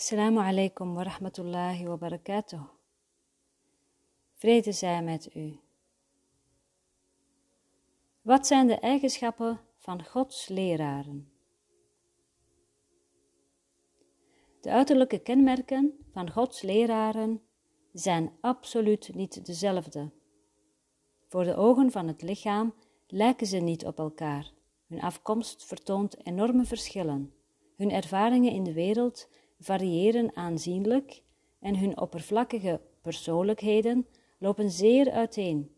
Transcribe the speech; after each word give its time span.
Assalamu 0.00 0.40
alaikum 0.40 0.94
wa 0.94 1.02
rahmatullahi 1.02 1.86
wa 1.86 1.96
barakatuh. 1.96 2.60
Vrede 4.34 4.72
zij 4.72 5.02
met 5.02 5.34
u. 5.34 5.58
Wat 8.22 8.46
zijn 8.46 8.66
de 8.66 8.78
eigenschappen 8.78 9.60
van 9.78 10.04
Gods 10.04 10.48
leraren? 10.48 11.32
De 14.60 14.70
uiterlijke 14.70 15.18
kenmerken 15.18 15.98
van 16.12 16.30
Gods 16.30 16.62
leraren 16.62 17.42
zijn 17.92 18.32
absoluut 18.40 19.14
niet 19.14 19.46
dezelfde. 19.46 20.10
Voor 21.28 21.44
de 21.44 21.56
ogen 21.56 21.90
van 21.90 22.08
het 22.08 22.22
lichaam 22.22 22.74
lijken 23.06 23.46
ze 23.46 23.56
niet 23.56 23.86
op 23.86 23.98
elkaar. 23.98 24.52
Hun 24.86 25.00
afkomst 25.00 25.64
vertoont 25.64 26.26
enorme 26.26 26.64
verschillen. 26.64 27.32
Hun 27.76 27.90
ervaringen 27.90 28.52
in 28.52 28.64
de 28.64 28.72
wereld 28.72 29.28
variëren 29.60 30.36
aanzienlijk 30.36 31.22
en 31.60 31.78
hun 31.78 32.00
oppervlakkige 32.00 32.80
persoonlijkheden 33.00 34.06
lopen 34.38 34.70
zeer 34.70 35.10
uiteen. 35.10 35.74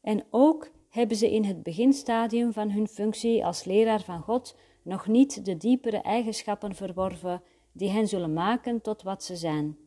En 0.00 0.24
ook 0.30 0.70
hebben 0.88 1.16
ze 1.16 1.30
in 1.30 1.44
het 1.44 1.62
beginstadium 1.62 2.52
van 2.52 2.70
hun 2.70 2.88
functie 2.88 3.44
als 3.44 3.64
leraar 3.64 4.02
van 4.02 4.22
God 4.22 4.56
nog 4.82 5.06
niet 5.06 5.44
de 5.44 5.56
diepere 5.56 5.96
eigenschappen 5.96 6.74
verworven 6.74 7.42
die 7.72 7.90
hen 7.90 8.08
zullen 8.08 8.32
maken 8.32 8.80
tot 8.80 9.02
wat 9.02 9.24
ze 9.24 9.36
zijn. 9.36 9.78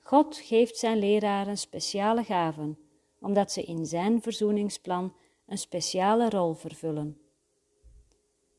God 0.00 0.36
geeft 0.36 0.76
zijn 0.76 0.98
leraren 0.98 1.58
speciale 1.58 2.24
gaven, 2.24 2.78
omdat 3.20 3.52
ze 3.52 3.62
in 3.62 3.86
zijn 3.86 4.22
verzoeningsplan 4.22 5.14
een 5.46 5.58
speciale 5.58 6.30
rol 6.30 6.54
vervullen. 6.54 7.21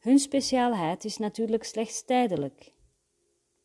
Hun 0.04 0.20
speciaalheid 0.20 1.06
is 1.06 1.18
natuurlijk 1.18 1.64
slechts 1.64 2.06
tijdelijk, 2.06 2.74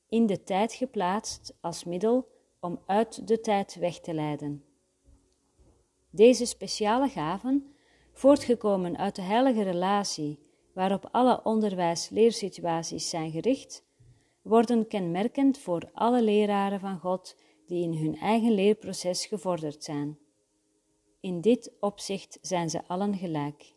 in 0.09 0.27
de 0.27 0.43
tijd 0.43 0.73
geplaatst 0.73 1.57
als 1.61 1.85
middel 1.85 2.29
om 2.61 2.81
uit 2.87 3.29
de 3.29 3.41
tijd 3.41 3.75
weg 3.75 4.01
te 4.01 4.15
leiden. 4.15 4.65
Deze 6.11 6.45
speciale 6.45 7.09
gaven, 7.09 7.75
voortgekomen 8.13 8.99
uit 8.99 9.17
de 9.17 9.23
heilige 9.23 9.63
relatie 9.63 10.39
waarop 10.75 11.09
alle 11.13 11.41
onderwijs-leersituaties 11.45 13.09
zijn 13.09 13.31
gericht, 13.31 13.85
worden 14.43 14.87
kenmerkend 14.87 15.59
voor 15.59 15.91
alle 15.93 16.23
leraren 16.23 16.81
van 16.81 16.99
God 16.99 17.37
die 17.67 17.83
in 17.83 17.95
hun 17.95 18.17
eigen 18.17 18.53
leerproces 18.53 19.27
gevorderd 19.27 19.85
zijn. 19.85 20.19
In 21.21 21.41
dit 21.41 21.73
opzicht 21.81 22.39
zijn 22.43 22.71
ze 22.71 22.87
allen 22.87 23.15
gelijk. 23.15 23.77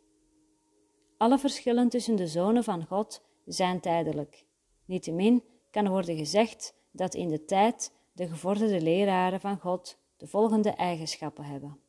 Alle 1.22 1.40
verschillen 1.40 1.90
tussen 1.90 2.16
de 2.16 2.28
zonen 2.28 2.64
van 2.64 2.86
God 2.86 3.22
zijn 3.46 3.80
tijdelijk. 3.80 4.46
Niettemin 4.86 5.44
kan 5.72 5.90
worden 5.90 6.18
gezegd 6.18 6.76
dat 6.92 7.14
in 7.14 7.28
de 7.28 7.46
tijd 7.46 7.94
de 8.12 8.28
gevorderde 8.28 8.82
leraren 8.82 9.40
van 9.40 9.60
God 9.60 9.98
de 10.18 10.28
volgende 10.28 10.70
eigenschappen 10.70 11.44
hebben. 11.44 11.80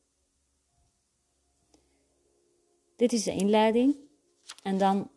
Dit 2.96 3.12
is 3.12 3.22
de 3.22 3.32
inleiding 3.32 3.96
en 4.62 4.78
dan 4.78 5.10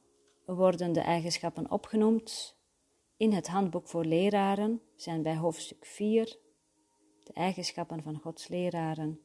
worden 0.45 0.93
de 0.93 1.01
eigenschappen 1.01 1.71
opgenoemd 1.71 2.55
in 3.17 3.33
het 3.33 3.47
handboek 3.47 3.87
voor 3.87 4.05
leraren, 4.05 4.81
zijn 4.95 5.23
bij 5.23 5.35
hoofdstuk 5.35 5.85
4 5.85 6.37
de 7.23 7.33
eigenschappen 7.33 8.03
van 8.03 8.19
Gods 8.19 8.47
leraren 8.47 9.19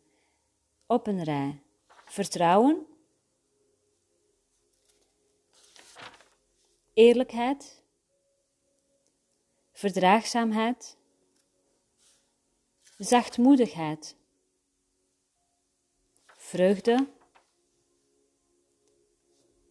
op 0.87 1.07
een 1.07 1.23
rij. 1.25 1.63
Vertrouwen, 2.05 2.87
eerlijkheid, 7.01 7.85
verdraagzaamheid, 9.73 10.97
zachtmoedigheid, 12.99 14.17
vreugde, 16.37 17.09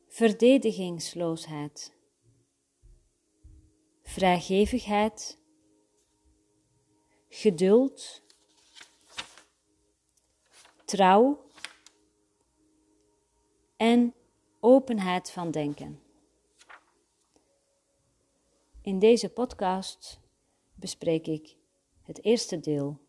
verdedigingsloosheid, 0.07 1.93
vrijgevigheid, 4.03 5.37
geduld, 7.27 8.21
trouw 10.85 11.45
en 13.77 14.13
openheid 14.59 15.31
van 15.31 15.51
denken. 15.51 16.08
In 18.81 18.99
deze 18.99 19.29
podcast 19.29 20.19
bespreek 20.73 21.27
ik 21.27 21.55
het 22.01 22.23
eerste 22.23 22.59
deel, 22.59 22.99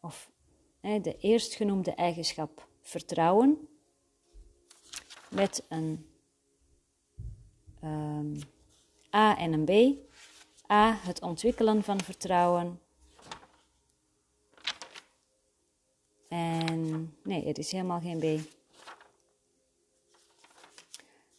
of 0.00 0.30
de 0.80 1.16
eerstgenoemde 1.20 1.94
eigenschap 1.94 2.68
vertrouwen, 2.80 3.68
met 5.30 5.64
een 5.68 6.06
um, 7.84 8.38
A 9.14 9.36
en 9.38 9.52
een 9.52 9.64
B. 9.64 9.98
A, 10.70 10.94
het 10.94 11.22
ontwikkelen 11.22 11.82
van 11.82 12.00
vertrouwen. 12.00 12.80
En 16.28 17.14
nee, 17.22 17.46
het 17.46 17.58
is 17.58 17.72
helemaal 17.72 18.00
geen 18.00 18.18
B. 18.18 18.56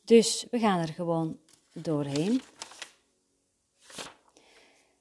Dus 0.03 0.47
we 0.51 0.59
gaan 0.59 0.79
er 0.79 0.93
gewoon 0.93 1.39
doorheen. 1.73 2.41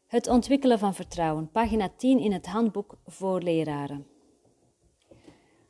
Het 0.07 0.29
ontwikkelen 0.29 0.79
van 0.79 0.95
vertrouwen, 0.95 1.51
pagina 1.51 1.89
10 1.97 2.19
in 2.19 2.33
het 2.33 2.47
handboek 2.47 2.99
voor 3.07 3.41
leraren. 3.41 4.07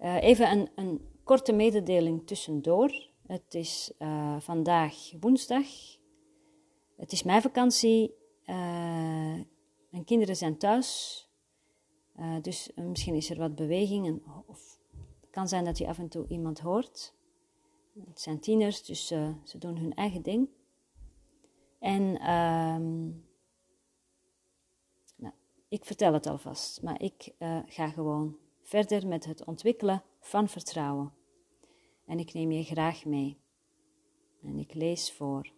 Uh, 0.01 0.23
even 0.23 0.51
een, 0.51 0.69
een, 0.75 1.17
korte 1.25 1.53
mededeling 1.53 2.27
tussendoor. 2.27 3.09
Het 3.27 3.55
is 3.55 3.93
uh, 3.99 4.41
vandaag 4.41 4.95
woensdag. 5.21 5.67
Het 6.97 7.13
is 7.13 7.23
mijn 7.23 7.43
vakantie. 7.43 8.15
Uh, 8.47 8.55
mijn 9.91 10.05
kinderen 10.05 10.37
zijn 10.37 10.59
thuis. 10.59 11.23
dus 12.43 12.71
misschien 12.75 13.15
is 13.15 13.31
er 13.31 13.39
wat 13.39 13.55
beweging. 13.55 14.07
En, 14.07 14.23
of 14.47 14.79
het 15.21 15.31
kan 15.31 15.49
zijn 15.49 15.65
dat 15.65 15.79
je 15.79 15.87
af 15.87 15.99
en 15.99 16.09
toe 16.09 16.27
iemand 16.29 16.61
hoort. 16.61 17.15
Het 18.09 18.21
zijn 18.21 18.41
tieners, 18.41 18.85
dus 18.85 19.07
ze 19.45 19.59
doen 19.59 19.77
hun 19.77 19.95
eigen 19.95 20.23
ding. 20.23 20.49
En 21.79 22.31
um, 22.33 23.25
nou, 25.17 25.35
ik 25.69 25.85
vertel 25.85 26.13
het 26.13 26.27
alvast, 26.27 26.83
maar 26.83 27.03
ik 27.03 27.33
uh, 27.39 27.59
ga 27.67 27.89
gewoon 27.89 28.37
verder 28.63 29.07
met 29.07 29.25
het 29.25 29.45
ontwikkelen 29.45 30.03
van 30.21 30.49
vertrouwen. 30.49 31.13
En 32.07 32.19
ik 32.19 32.33
neem 32.33 32.51
je 32.51 32.65
graag 32.65 33.05
mee. 33.05 33.39
En 34.43 34.59
ik 34.59 34.75
lees 34.75 35.13
voor. 35.13 35.53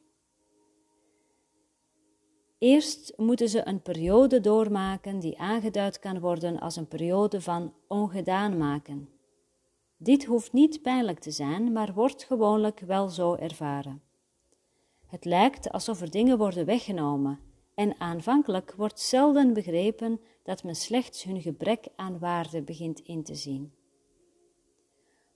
Eerst 2.58 3.12
moeten 3.16 3.48
ze 3.48 3.66
een 3.66 3.82
periode 3.82 4.40
doormaken 4.40 5.18
die 5.18 5.38
aangeduid 5.38 5.98
kan 5.98 6.20
worden 6.20 6.60
als 6.60 6.76
een 6.76 6.88
periode 6.88 7.40
van 7.40 7.74
ongedaan 7.88 8.58
maken. 8.58 9.08
Dit 9.96 10.24
hoeft 10.24 10.52
niet 10.52 10.82
pijnlijk 10.82 11.18
te 11.18 11.30
zijn, 11.30 11.72
maar 11.72 11.94
wordt 11.94 12.24
gewoonlijk 12.24 12.80
wel 12.80 13.08
zo 13.08 13.34
ervaren. 13.34 14.02
Het 15.10 15.24
lijkt 15.24 15.70
alsof 15.72 16.00
er 16.00 16.10
dingen 16.10 16.38
worden 16.38 16.66
weggenomen, 16.66 17.38
en 17.74 18.00
aanvankelijk 18.00 18.74
wordt 18.76 19.00
zelden 19.00 19.52
begrepen 19.52 20.20
dat 20.42 20.64
men 20.64 20.74
slechts 20.74 21.22
hun 21.22 21.40
gebrek 21.40 21.88
aan 21.96 22.18
waarde 22.18 22.62
begint 22.62 23.00
in 23.00 23.22
te 23.22 23.34
zien. 23.34 23.72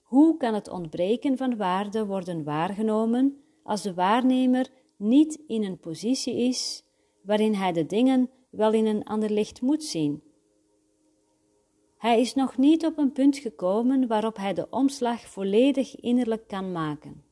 Hoe 0.03 0.37
kan 0.37 0.55
het 0.55 0.69
ontbreken 0.69 1.37
van 1.37 1.57
waarde 1.57 2.07
worden 2.07 2.45
waargenomen 2.45 3.43
als 3.63 3.83
de 3.83 3.95
waarnemer 3.95 4.69
niet 4.97 5.41
in 5.47 5.65
een 5.65 5.79
positie 5.79 6.35
is 6.35 6.85
waarin 7.23 7.55
hij 7.55 7.73
de 7.73 7.87
dingen 7.87 8.31
wel 8.51 8.73
in 8.73 8.87
een 8.87 9.05
ander 9.05 9.31
licht 9.31 9.61
moet 9.61 9.85
zien? 9.85 10.23
Hij 11.99 12.21
is 12.21 12.35
nog 12.35 12.57
niet 12.57 12.87
op 12.87 12.99
een 12.99 13.13
punt 13.13 13.37
gekomen 13.37 14.07
waarop 14.07 14.37
hij 14.37 14.55
de 14.55 14.67
omslag 14.71 15.21
volledig 15.21 15.97
innerlijk 15.97 16.49
kan 16.49 16.73
maken. 16.73 17.25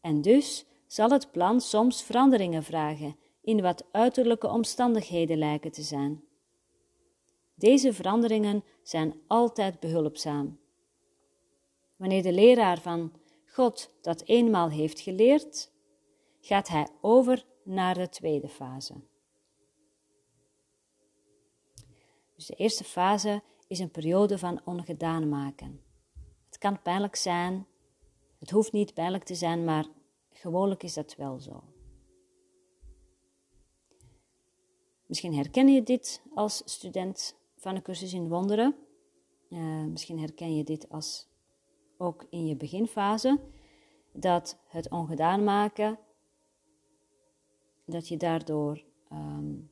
En 0.00 0.22
dus 0.22 0.66
zal 0.88 1.10
het 1.10 1.30
plan 1.30 1.60
soms 1.60 2.02
veranderingen 2.02 2.62
vragen 2.62 3.16
in 3.42 3.60
wat 3.60 3.84
uiterlijke 3.92 4.48
omstandigheden 4.48 5.38
lijken 5.38 5.72
te 5.72 5.82
zijn. 5.82 6.24
Deze 7.54 7.92
veranderingen 7.92 8.64
zijn 8.82 9.20
altijd 9.26 9.80
behulpzaam. 9.80 10.58
Wanneer 11.96 12.22
de 12.22 12.32
leraar 12.32 12.80
van 12.80 13.12
God 13.46 13.90
dat 14.00 14.22
eenmaal 14.22 14.70
heeft 14.70 15.00
geleerd, 15.00 15.70
gaat 16.40 16.68
hij 16.68 16.88
over 17.00 17.44
naar 17.62 17.94
de 17.94 18.08
tweede 18.08 18.48
fase. 18.48 18.94
Dus 22.34 22.46
de 22.46 22.54
eerste 22.54 22.84
fase 22.84 23.42
is 23.66 23.78
een 23.78 23.90
periode 23.90 24.38
van 24.38 24.60
ongedaan 24.64 25.28
maken. 25.28 25.80
Het 26.46 26.58
kan 26.58 26.82
pijnlijk 26.82 27.16
zijn, 27.16 27.66
het 28.38 28.50
hoeft 28.50 28.72
niet 28.72 28.94
pijnlijk 28.94 29.24
te 29.24 29.34
zijn, 29.34 29.64
maar 29.64 29.86
gewoonlijk 30.38 30.82
is 30.82 30.94
dat 30.94 31.16
wel 31.16 31.40
zo. 31.40 31.62
Misschien 35.06 35.34
herken 35.34 35.68
je 35.68 35.82
dit 35.82 36.22
als 36.34 36.62
student 36.64 37.36
van 37.56 37.74
een 37.74 37.82
cursus 37.82 38.12
in 38.12 38.28
wonderen. 38.28 38.76
Uh, 39.50 39.84
misschien 39.84 40.18
herken 40.18 40.56
je 40.56 40.64
dit 40.64 40.88
als 40.88 41.28
ook 41.96 42.26
in 42.30 42.46
je 42.46 42.56
beginfase. 42.56 43.40
Dat 44.12 44.58
het 44.66 44.90
ongedaan 44.90 45.44
maken, 45.44 45.98
dat 47.84 48.08
je 48.08 48.16
daardoor 48.16 48.84
um, 49.12 49.70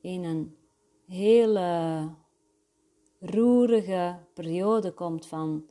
in 0.00 0.24
een 0.24 0.56
hele 1.06 2.08
roerige 3.20 4.18
periode 4.34 4.92
komt 4.92 5.26
van 5.26 5.66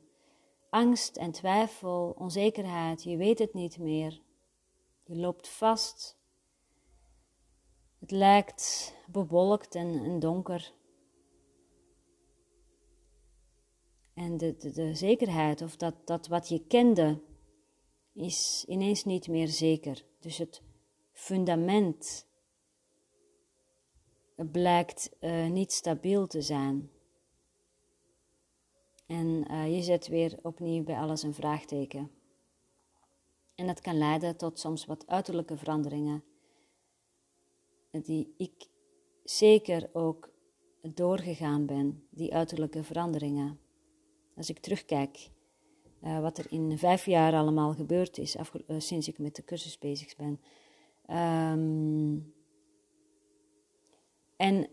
angst 0.72 1.18
en 1.18 1.32
twijfel, 1.32 2.16
onzekerheid. 2.18 3.04
Je 3.04 3.18
weet 3.18 3.40
het 3.40 3.54
niet 3.54 3.78
meer. 3.78 4.22
Je 5.04 5.16
loopt 5.16 5.48
vast. 5.48 6.20
Het 8.00 8.12
lijkt 8.12 8.96
bewolkt 9.08 9.76
en, 9.76 10.04
en 10.04 10.20
donker. 10.20 10.74
En 14.14 14.38
de, 14.38 14.56
de, 14.58 14.96
zekerheid, 14.96 15.62
of 15.62 15.76
dat, 15.76 15.96
dat 16.08 16.28
wat 16.28 16.50
je 16.50 16.66
kende, 16.68 17.22
is 18.14 18.66
ineens 18.68 19.04
niet 19.04 19.28
meer 19.28 19.48
zeker. 19.48 20.06
Dus 20.20 20.38
het 20.38 20.62
fundament 21.12 22.28
blijkt 24.36 25.12
uh, 25.20 25.48
niet 25.48 25.72
stabiel 25.72 26.28
te 26.28 26.42
zijn. 26.42 26.92
En 29.12 29.46
uh, 29.52 29.76
je 29.76 29.82
zet 29.82 30.08
weer 30.08 30.38
opnieuw 30.42 30.84
bij 30.84 30.98
alles 30.98 31.24
een 31.24 31.34
vraagteken. 31.34 32.12
En 33.56 33.68
dat 33.68 33.82
kan 33.82 33.98
leiden 33.98 34.38
tot 34.38 34.60
soms 34.60 34.86
wat 34.86 35.08
uiterlijke 35.08 35.58
veranderingen, 35.58 36.24
die 37.92 38.34
ik 38.38 38.68
zeker 39.24 39.90
ook 39.94 40.30
doorgegaan 40.82 41.66
ben, 41.66 42.08
die 42.10 42.34
uiterlijke 42.34 42.84
veranderingen. 42.84 43.60
Als 44.36 44.50
ik 44.50 44.60
terugkijk 44.60 45.30
uh, 46.04 46.20
wat 46.20 46.38
er 46.38 46.52
in 46.52 46.78
vijf 46.78 47.06
jaar 47.06 47.34
allemaal 47.34 47.74
gebeurd 47.74 48.18
is, 48.18 48.36
uh, 48.36 48.46
sinds 48.78 49.08
ik 49.08 49.18
met 49.18 49.36
de 49.36 49.44
cursus 49.44 49.78
bezig 49.78 50.16
ben. 50.16 50.42
Um, 51.18 52.34
en 54.36 54.70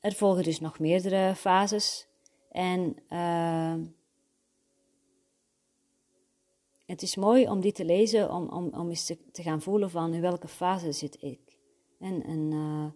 er 0.00 0.12
volgen 0.12 0.42
dus 0.42 0.60
nog 0.60 0.78
meerdere 0.78 1.34
fases. 1.34 2.08
En 2.56 2.96
uh, 3.08 3.74
het 6.86 7.02
is 7.02 7.16
mooi 7.16 7.48
om 7.48 7.60
die 7.60 7.72
te 7.72 7.84
lezen, 7.84 8.30
om, 8.30 8.48
om, 8.48 8.74
om 8.74 8.88
eens 8.88 9.06
te, 9.06 9.30
te 9.30 9.42
gaan 9.42 9.62
voelen 9.62 9.90
van 9.90 10.14
in 10.14 10.20
welke 10.20 10.48
fase 10.48 10.92
zit 10.92 11.22
ik. 11.22 11.58
En, 11.98 12.22
en 12.22 12.52
uh, 12.52 12.86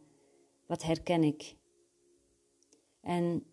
wat 0.67 0.83
herken 0.83 1.25
ik. 1.25 1.57
En 3.01 3.47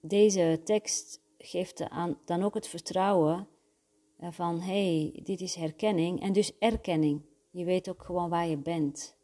deze 0.00 0.60
tekst 0.64 1.20
geeft 1.38 1.84
dan 2.24 2.42
ook 2.42 2.54
het 2.54 2.66
vertrouwen 2.66 3.48
uh, 4.20 4.28
van 4.30 4.60
hé, 4.60 5.10
hey, 5.10 5.20
dit 5.22 5.40
is 5.40 5.54
herkenning 5.54 6.20
en 6.20 6.32
dus 6.32 6.58
erkenning. 6.58 7.22
Je 7.50 7.64
weet 7.64 7.88
ook 7.88 8.02
gewoon 8.02 8.30
waar 8.30 8.46
je 8.46 8.58
bent. 8.58 9.16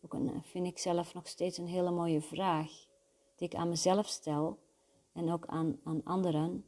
Ook 0.00 0.14
een, 0.14 0.42
vind 0.42 0.66
ik 0.66 0.78
zelf 0.78 1.14
nog 1.14 1.28
steeds 1.28 1.58
een 1.58 1.66
hele 1.66 1.90
mooie 1.90 2.20
vraag 2.20 2.87
die 3.38 3.48
ik 3.48 3.54
aan 3.54 3.68
mezelf 3.68 4.06
stel 4.06 4.58
en 5.12 5.32
ook 5.32 5.46
aan, 5.46 5.80
aan 5.84 6.04
anderen 6.04 6.64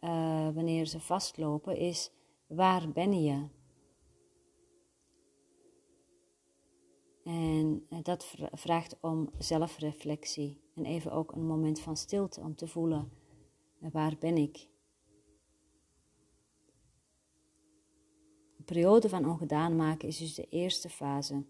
uh, 0.00 0.50
wanneer 0.54 0.86
ze 0.86 1.00
vastlopen, 1.00 1.76
is 1.76 2.10
waar 2.46 2.92
ben 2.92 3.22
je? 3.22 3.48
En 7.24 7.86
dat 8.02 8.34
vraagt 8.52 8.96
om 9.00 9.30
zelfreflectie 9.38 10.60
en 10.74 10.84
even 10.84 11.12
ook 11.12 11.32
een 11.32 11.46
moment 11.46 11.80
van 11.80 11.96
stilte 11.96 12.40
om 12.40 12.54
te 12.54 12.66
voelen 12.66 13.10
waar 13.78 14.16
ben 14.18 14.36
ik? 14.36 14.68
Een 18.58 18.64
periode 18.64 19.08
van 19.08 19.28
ongedaan 19.28 19.76
maken 19.76 20.08
is 20.08 20.18
dus 20.18 20.34
de 20.34 20.48
eerste 20.48 20.88
fase. 20.88 21.44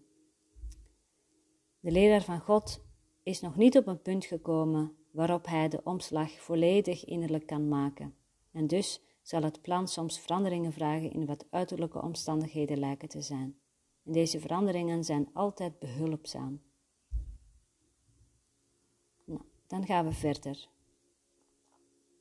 De 1.79 1.91
leraar 1.91 2.23
van 2.23 2.39
God 2.39 2.86
is 3.27 3.41
nog 3.41 3.55
niet 3.55 3.77
op 3.77 3.87
een 3.87 4.01
punt 4.01 4.25
gekomen 4.25 4.95
waarop 5.11 5.45
hij 5.45 5.69
de 5.69 5.81
omslag 5.83 6.31
volledig 6.31 7.05
innerlijk 7.05 7.45
kan 7.45 7.67
maken. 7.67 8.15
En 8.51 8.67
dus 8.67 9.01
zal 9.21 9.41
het 9.41 9.61
plan 9.61 9.87
soms 9.87 10.19
veranderingen 10.19 10.73
vragen 10.73 11.11
in 11.11 11.25
wat 11.25 11.45
uiterlijke 11.49 12.01
omstandigheden 12.01 12.79
lijken 12.79 13.07
te 13.07 13.21
zijn. 13.21 13.59
Deze 14.03 14.39
veranderingen 14.39 15.03
zijn 15.03 15.29
altijd 15.33 15.79
behulpzaam. 15.79 16.61
Nou, 19.25 19.41
dan 19.67 19.85
gaan 19.85 20.05
we 20.05 20.11
verder. 20.13 20.67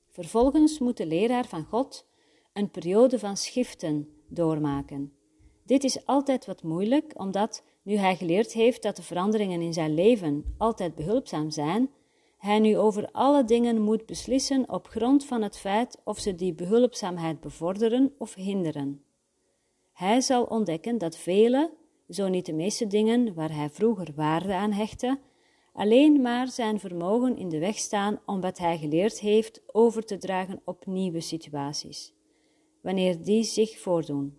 Vervolgens 0.09 0.79
moet 0.79 0.97
de 0.97 1.07
leraar 1.07 1.47
van 1.47 1.65
God 1.65 2.07
een 2.53 2.71
periode 2.71 3.19
van 3.19 3.37
schiften 3.37 4.09
doormaken. 4.29 5.13
Dit 5.65 5.85
is 5.85 6.07
altijd 6.07 6.47
wat 6.47 6.63
moeilijk, 6.63 7.13
omdat 7.21 7.65
nu 7.87 7.97
hij 7.97 8.17
geleerd 8.17 8.53
heeft 8.53 8.83
dat 8.83 8.97
de 8.97 9.03
veranderingen 9.03 9.61
in 9.61 9.73
zijn 9.73 9.95
leven 9.95 10.55
altijd 10.59 10.95
behulpzaam 10.95 11.51
zijn, 11.51 11.91
hij 12.39 12.59
nu 12.59 12.79
over 12.79 13.09
alle 13.13 13.45
dingen 13.45 13.81
moet 13.81 14.07
beslissen 14.07 14.71
op 14.71 14.89
grond 14.89 15.25
van 15.25 15.43
het 15.43 15.59
feit 15.59 16.01
of 16.05 16.19
ze 16.19 16.35
die 16.35 16.55
behulpzaamheid 16.55 17.41
bevorderen 17.41 18.13
of 18.19 18.35
hinderen. 18.35 19.03
Hij 19.93 20.21
zal 20.21 20.45
ontdekken 20.45 20.99
dat 20.99 21.17
vele, 21.17 21.71
zo 22.09 22.29
niet 22.29 22.47
de 22.47 22.53
meeste 22.53 22.87
dingen 22.87 23.35
waar 23.35 23.55
hij 23.55 23.71
vroeger 23.71 24.13
waarde 24.15 24.55
aan 24.55 24.73
hechtte, 24.73 25.19
alleen 25.73 26.21
maar 26.21 26.49
zijn 26.49 26.81
vermogen 26.81 27.37
in 27.37 27.49
de 27.49 27.59
weg 27.59 27.79
staan 27.79 28.21
om 28.25 28.41
wat 28.41 28.59
hij 28.59 28.79
geleerd 28.79 29.21
heeft 29.21 29.63
over 29.67 30.05
te 30.05 30.19
dragen 30.19 30.61
op 30.65 30.87
nieuwe 30.87 31.21
situaties, 31.21 32.15
wanneer 32.83 33.23
die 33.23 33.43
zich 33.43 33.79
voordoen. 33.79 34.39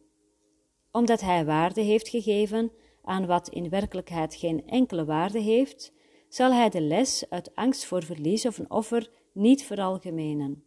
Omdat 0.91 1.21
hij 1.21 1.45
waarde 1.45 1.81
heeft 1.81 2.09
gegeven 2.09 2.71
aan 3.07 3.25
wat 3.25 3.49
in 3.49 3.69
werkelijkheid 3.69 4.35
geen 4.35 4.67
enkele 4.67 5.05
waarde 5.05 5.39
heeft, 5.39 5.93
zal 6.29 6.53
hij 6.53 6.69
de 6.69 6.81
les 6.81 7.29
uit 7.29 7.55
angst 7.55 7.85
voor 7.85 8.03
verlies 8.03 8.45
of 8.45 8.57
een 8.57 8.71
offer 8.71 9.09
niet 9.33 9.63
veralgemenen. 9.63 10.63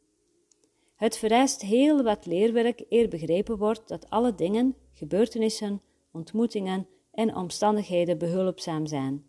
Het 0.97 1.19
vereist 1.19 1.63
heel 1.63 2.03
wat 2.03 2.27
leerwerk 2.27 2.85
eer 2.89 3.09
begrepen 3.09 3.59
wordt 3.59 3.89
dat 3.89 4.11
alle 4.11 4.35
dingen, 4.35 4.77
gebeurtenissen, 4.93 5.83
ontmoetingen 6.13 6.87
en 7.13 7.37
omstandigheden 7.37 8.19
behulpzaam 8.19 8.87
zijn. 8.87 9.25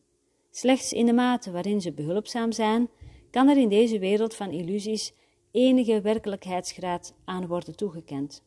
Slechts 0.49 0.93
in 0.93 1.05
de 1.05 1.13
mate 1.13 1.51
waarin 1.51 1.81
ze 1.81 1.93
behulpzaam 1.93 2.51
zijn, 2.51 2.89
kan 3.31 3.47
er 3.47 3.57
in 3.57 3.69
deze 3.69 3.99
wereld 3.99 4.35
van 4.35 4.51
illusies 4.51 5.13
enige 5.51 6.01
werkelijkheidsgraad 6.01 7.15
aan 7.25 7.47
worden 7.47 7.75
toegekend. 7.75 8.43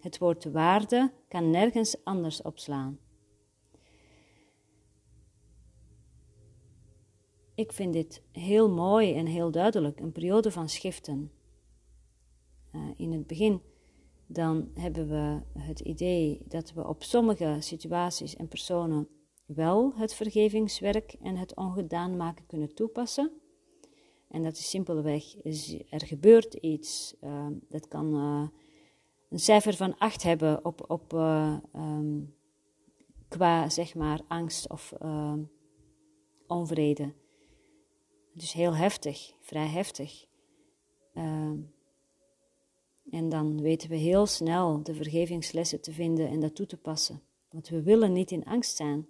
Het 0.00 0.18
woord 0.18 0.44
waarde 0.44 1.12
kan 1.28 1.50
nergens 1.50 2.04
anders 2.04 2.42
opslaan. 2.42 2.98
Ik 7.58 7.72
vind 7.72 7.92
dit 7.92 8.22
heel 8.32 8.70
mooi 8.70 9.14
en 9.14 9.26
heel 9.26 9.50
duidelijk, 9.50 10.00
een 10.00 10.12
periode 10.12 10.50
van 10.50 10.68
schiften. 10.68 11.30
Uh, 12.72 12.90
in 12.96 13.12
het 13.12 13.26
begin 13.26 13.62
dan 14.26 14.70
hebben 14.74 15.08
we 15.08 15.40
het 15.60 15.80
idee 15.80 16.42
dat 16.48 16.72
we 16.72 16.88
op 16.88 17.02
sommige 17.02 17.56
situaties 17.60 18.36
en 18.36 18.48
personen 18.48 19.08
wel 19.46 19.92
het 19.94 20.14
vergevingswerk 20.14 21.16
en 21.22 21.36
het 21.36 21.56
ongedaan 21.56 22.16
maken 22.16 22.46
kunnen 22.46 22.74
toepassen. 22.74 23.32
En 24.28 24.42
dat 24.42 24.56
is 24.56 24.70
simpelweg, 24.70 25.34
er 25.90 26.06
gebeurt 26.06 26.54
iets, 26.54 27.14
uh, 27.20 27.46
dat 27.68 27.88
kan 27.88 28.14
uh, 28.14 28.48
een 29.28 29.38
cijfer 29.38 29.74
van 29.74 29.98
8 29.98 30.22
hebben 30.22 30.64
op, 30.64 30.90
op 30.90 31.12
uh, 31.12 31.56
um, 31.74 32.34
qua 33.28 33.68
zeg 33.68 33.94
maar 33.94 34.20
angst 34.28 34.68
of 34.68 34.94
onvrede. 36.46 37.14
Dus 38.38 38.52
heel 38.52 38.74
heftig, 38.76 39.32
vrij 39.40 39.66
heftig. 39.66 40.26
Uh, 41.14 41.50
en 43.10 43.28
dan 43.28 43.60
weten 43.60 43.88
we 43.88 43.96
heel 43.96 44.26
snel 44.26 44.82
de 44.82 44.94
vergevingslessen 44.94 45.80
te 45.80 45.92
vinden 45.92 46.28
en 46.28 46.40
dat 46.40 46.54
toe 46.54 46.66
te 46.66 46.76
passen. 46.76 47.22
Want 47.50 47.68
we 47.68 47.82
willen 47.82 48.12
niet 48.12 48.30
in 48.30 48.44
angst 48.44 48.76
zijn. 48.76 49.06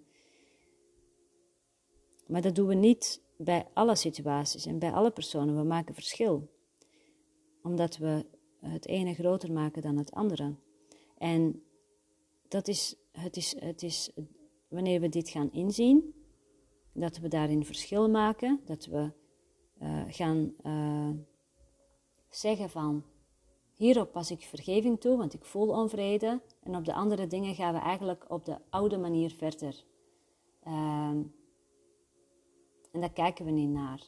Maar 2.27 2.43
dat 2.43 2.55
doen 2.55 2.67
we 2.67 2.75
niet 2.75 3.23
bij 3.37 3.67
alle 3.73 3.97
situaties 3.97 4.67
en 4.67 4.79
bij 4.79 4.93
alle 4.93 5.11
personen. 5.11 5.57
We 5.57 5.63
maken 5.63 5.95
verschil. 5.95 6.51
Omdat 7.63 7.97
we 7.97 8.27
het 8.61 8.87
ene 8.87 9.15
groter 9.15 9.53
maken 9.53 9.83
dan 9.83 9.97
het 9.97 10.13
andere. 10.13 10.55
En 11.19 11.63
dat 12.49 12.69
is, 12.69 12.97
het 13.13 13.37
is, 13.37 13.57
het 13.59 13.83
is 13.83 14.11
wanneer 14.69 15.01
we 15.01 15.09
dit 15.09 15.29
gaan 15.29 15.53
inzien, 15.53 16.18
dat 17.01 17.19
we 17.19 17.29
daarin 17.29 17.65
verschil 17.65 18.11
maken, 18.11 18.61
dat 18.65 18.87
we 18.87 19.11
uh, 19.83 20.03
gaan 20.09 20.55
uh, 20.67 21.11
zeggen 22.29 22.71
van 22.71 23.05
hierop 23.75 24.13
pas 24.13 24.31
ik 24.31 24.43
vergeving 24.43 25.01
toe, 25.01 25.17
want 25.17 25.35
ik 25.35 25.45
voel 25.45 25.69
onvrede. 25.69 26.41
En 26.63 26.77
op 26.77 26.85
de 26.85 26.93
andere 26.93 27.27
dingen 27.27 27.55
gaan 27.55 27.75
we 27.75 27.81
eigenlijk 27.81 28.31
op 28.31 28.45
de 28.45 28.59
oude 28.71 28.99
manier 28.99 29.31
verder. 29.31 29.85
Ehm, 30.63 31.23
en 32.93 33.01
daar 33.01 33.13
kijken 33.13 33.45
we 33.45 33.51
niet 33.51 33.71
naar. 33.71 34.03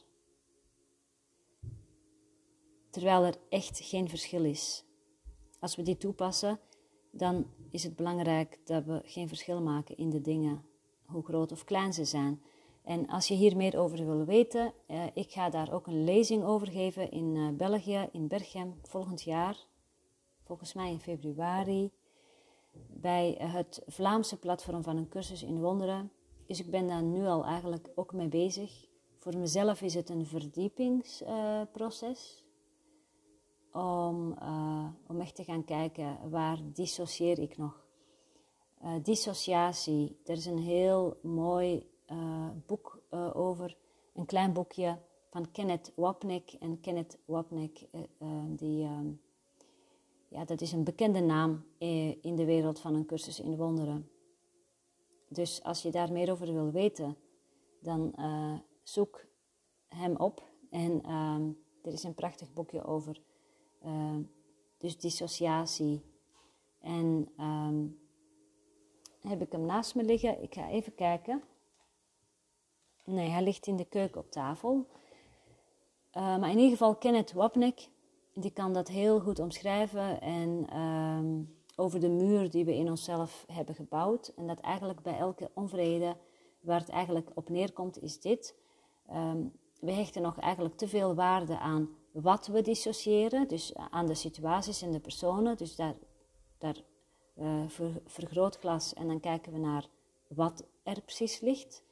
Terwijl 2.89 3.23
er 3.23 3.35
echt 3.49 3.79
geen 3.79 4.09
verschil 4.09 4.45
is. 4.45 4.85
Als 5.59 5.75
we 5.75 5.81
die 5.81 5.97
toepassen, 5.97 6.59
dan 7.11 7.45
is 7.69 7.83
het 7.83 7.95
belangrijk 7.95 8.59
dat 8.63 8.85
we 8.85 9.01
geen 9.03 9.27
verschil 9.27 9.61
maken 9.61 9.97
in 9.97 10.09
de 10.09 10.21
dingen, 10.21 10.63
hoe 11.05 11.23
groot 11.23 11.51
of 11.51 11.63
klein 11.63 11.93
ze 11.93 12.05
zijn. 12.05 12.41
En 12.83 13.07
als 13.07 13.27
je 13.27 13.33
hier 13.33 13.57
meer 13.57 13.79
over 13.79 14.05
wil 14.05 14.25
weten, 14.25 14.73
eh, 14.85 15.03
ik 15.13 15.31
ga 15.31 15.49
daar 15.49 15.73
ook 15.73 15.87
een 15.87 16.03
lezing 16.03 16.43
over 16.43 16.67
geven 16.67 17.11
in 17.11 17.35
uh, 17.35 17.49
België, 17.49 18.09
in 18.11 18.27
Berchem, 18.27 18.75
volgend 18.81 19.21
jaar. 19.21 19.57
Volgens 20.43 20.73
mij 20.73 20.91
in 20.91 20.99
februari. 20.99 21.91
Bij 22.87 23.35
het 23.39 23.83
Vlaamse 23.87 24.39
platform 24.39 24.83
van 24.83 24.97
een 24.97 25.09
cursus 25.09 25.43
in 25.43 25.59
wonderen. 25.59 26.11
Dus 26.45 26.59
ik 26.59 26.69
ben 26.69 26.87
daar 26.87 27.03
nu 27.03 27.25
al 27.25 27.45
eigenlijk 27.45 27.91
ook 27.95 28.13
mee 28.13 28.27
bezig. 28.27 28.85
Voor 29.17 29.37
mezelf 29.37 29.81
is 29.81 29.93
het 29.93 30.09
een 30.09 30.25
verdiepingsproces. 30.25 32.35
Uh, 32.35 32.41
om, 33.71 34.35
uh, 34.41 34.85
om 35.07 35.21
echt 35.21 35.35
te 35.35 35.43
gaan 35.43 35.65
kijken 35.65 36.29
waar 36.29 36.57
dissocieer 36.73 37.39
ik 37.39 37.57
nog. 37.57 37.85
Uh, 38.83 38.93
dissociatie, 39.03 40.19
er 40.25 40.35
is 40.35 40.45
een 40.45 40.59
heel 40.59 41.17
mooi 41.21 41.89
uh, 42.11 42.49
boek 42.65 43.01
uh, 43.13 43.35
over, 43.35 43.77
een 44.13 44.25
klein 44.25 44.53
boekje 44.53 44.97
van 45.29 45.51
Kenneth 45.51 45.91
Wapnick. 45.95 46.53
En 46.59 46.79
Kenneth 46.79 47.17
Wapnick, 47.25 47.87
uh, 47.91 48.01
die, 48.47 48.87
ja, 50.27 50.45
dat 50.45 50.61
is 50.61 50.71
een 50.71 50.83
bekende 50.83 51.19
naam 51.19 51.65
in 52.21 52.35
de 52.35 52.45
wereld 52.45 52.79
van 52.79 52.95
een 52.95 53.05
cursus 53.05 53.39
in 53.39 53.55
wonderen. 53.55 54.09
Dus 55.27 55.63
als 55.63 55.81
je 55.81 55.91
daar 55.91 56.11
meer 56.11 56.31
over 56.31 56.53
wil 56.53 56.71
weten, 56.71 57.17
dan 57.79 58.15
zoek 58.83 59.25
hem 59.87 60.15
op. 60.15 60.49
En 60.69 61.03
ehm, 61.03 61.49
er 61.81 61.93
is 61.93 62.03
een 62.03 62.15
prachtig 62.15 62.53
boekje 62.53 62.83
over 62.83 63.21
dus 64.81 64.97
dissociatie. 64.97 66.01
En 66.79 67.29
um, 67.39 67.99
heb 69.19 69.41
ik 69.41 69.51
hem 69.51 69.65
naast 69.65 69.95
me 69.95 70.03
liggen. 70.03 70.41
Ik 70.41 70.53
ga 70.53 70.69
even 70.69 70.95
kijken. 70.95 71.43
Nee, 73.03 73.29
hij 73.29 73.43
ligt 73.43 73.67
in 73.67 73.75
de 73.75 73.85
keuken 73.85 74.21
op 74.21 74.31
tafel. 74.31 74.87
Uh, 76.17 76.37
maar 76.37 76.49
in 76.49 76.57
ieder 76.57 76.71
geval 76.71 76.95
Kenneth 76.95 77.31
Wapnick, 77.31 77.89
die 78.33 78.51
kan 78.51 78.73
dat 78.73 78.87
heel 78.87 79.19
goed 79.19 79.39
omschrijven. 79.39 80.21
En 80.21 80.67
uh, 80.73 81.47
over 81.75 81.99
de 81.99 82.09
muur 82.09 82.49
die 82.49 82.65
we 82.65 82.75
in 82.75 82.89
onszelf 82.89 83.45
hebben 83.51 83.75
gebouwd. 83.75 84.33
En 84.35 84.47
dat 84.47 84.59
eigenlijk 84.59 85.01
bij 85.01 85.17
elke 85.17 85.51
onvrede, 85.53 86.17
waar 86.59 86.79
het 86.79 86.89
eigenlijk 86.89 87.29
op 87.33 87.49
neerkomt, 87.49 88.01
is 88.01 88.19
dit. 88.19 88.55
Um, 89.11 89.51
we 89.79 89.91
hechten 89.91 90.21
nog 90.21 90.39
eigenlijk 90.39 90.77
te 90.77 90.87
veel 90.87 91.15
waarde 91.15 91.59
aan 91.59 91.89
wat 92.11 92.47
we 92.47 92.61
dissociëren. 92.61 93.47
Dus 93.47 93.75
aan 93.75 94.05
de 94.05 94.13
situaties 94.13 94.81
en 94.81 94.91
de 94.91 94.99
personen. 94.99 95.57
Dus 95.57 95.75
daar, 95.75 95.95
daar 96.57 96.77
uh, 97.37 97.63
ver, 97.67 98.01
vergrootglas 98.05 98.93
en 98.93 99.07
dan 99.07 99.19
kijken 99.19 99.51
we 99.51 99.59
naar 99.59 99.87
wat 100.27 100.65
er 100.83 101.01
precies 101.01 101.39
ligt. 101.39 101.83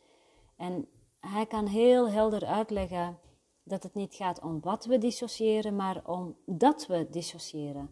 En 0.57 0.87
hij 1.19 1.45
kan 1.45 1.65
heel 1.65 2.09
helder 2.09 2.45
uitleggen 2.45 3.19
dat 3.63 3.83
het 3.83 3.93
niet 3.93 4.15
gaat 4.15 4.41
om 4.41 4.61
wat 4.61 4.85
we 4.85 4.97
dissociëren, 4.97 5.75
maar 5.75 6.01
om 6.05 6.35
dat 6.45 6.87
we 6.87 7.07
dissociëren. 7.09 7.89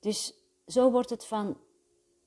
Dus 0.00 0.34
zo 0.66 0.90
wordt 0.90 1.10
het 1.10 1.24
van 1.24 1.56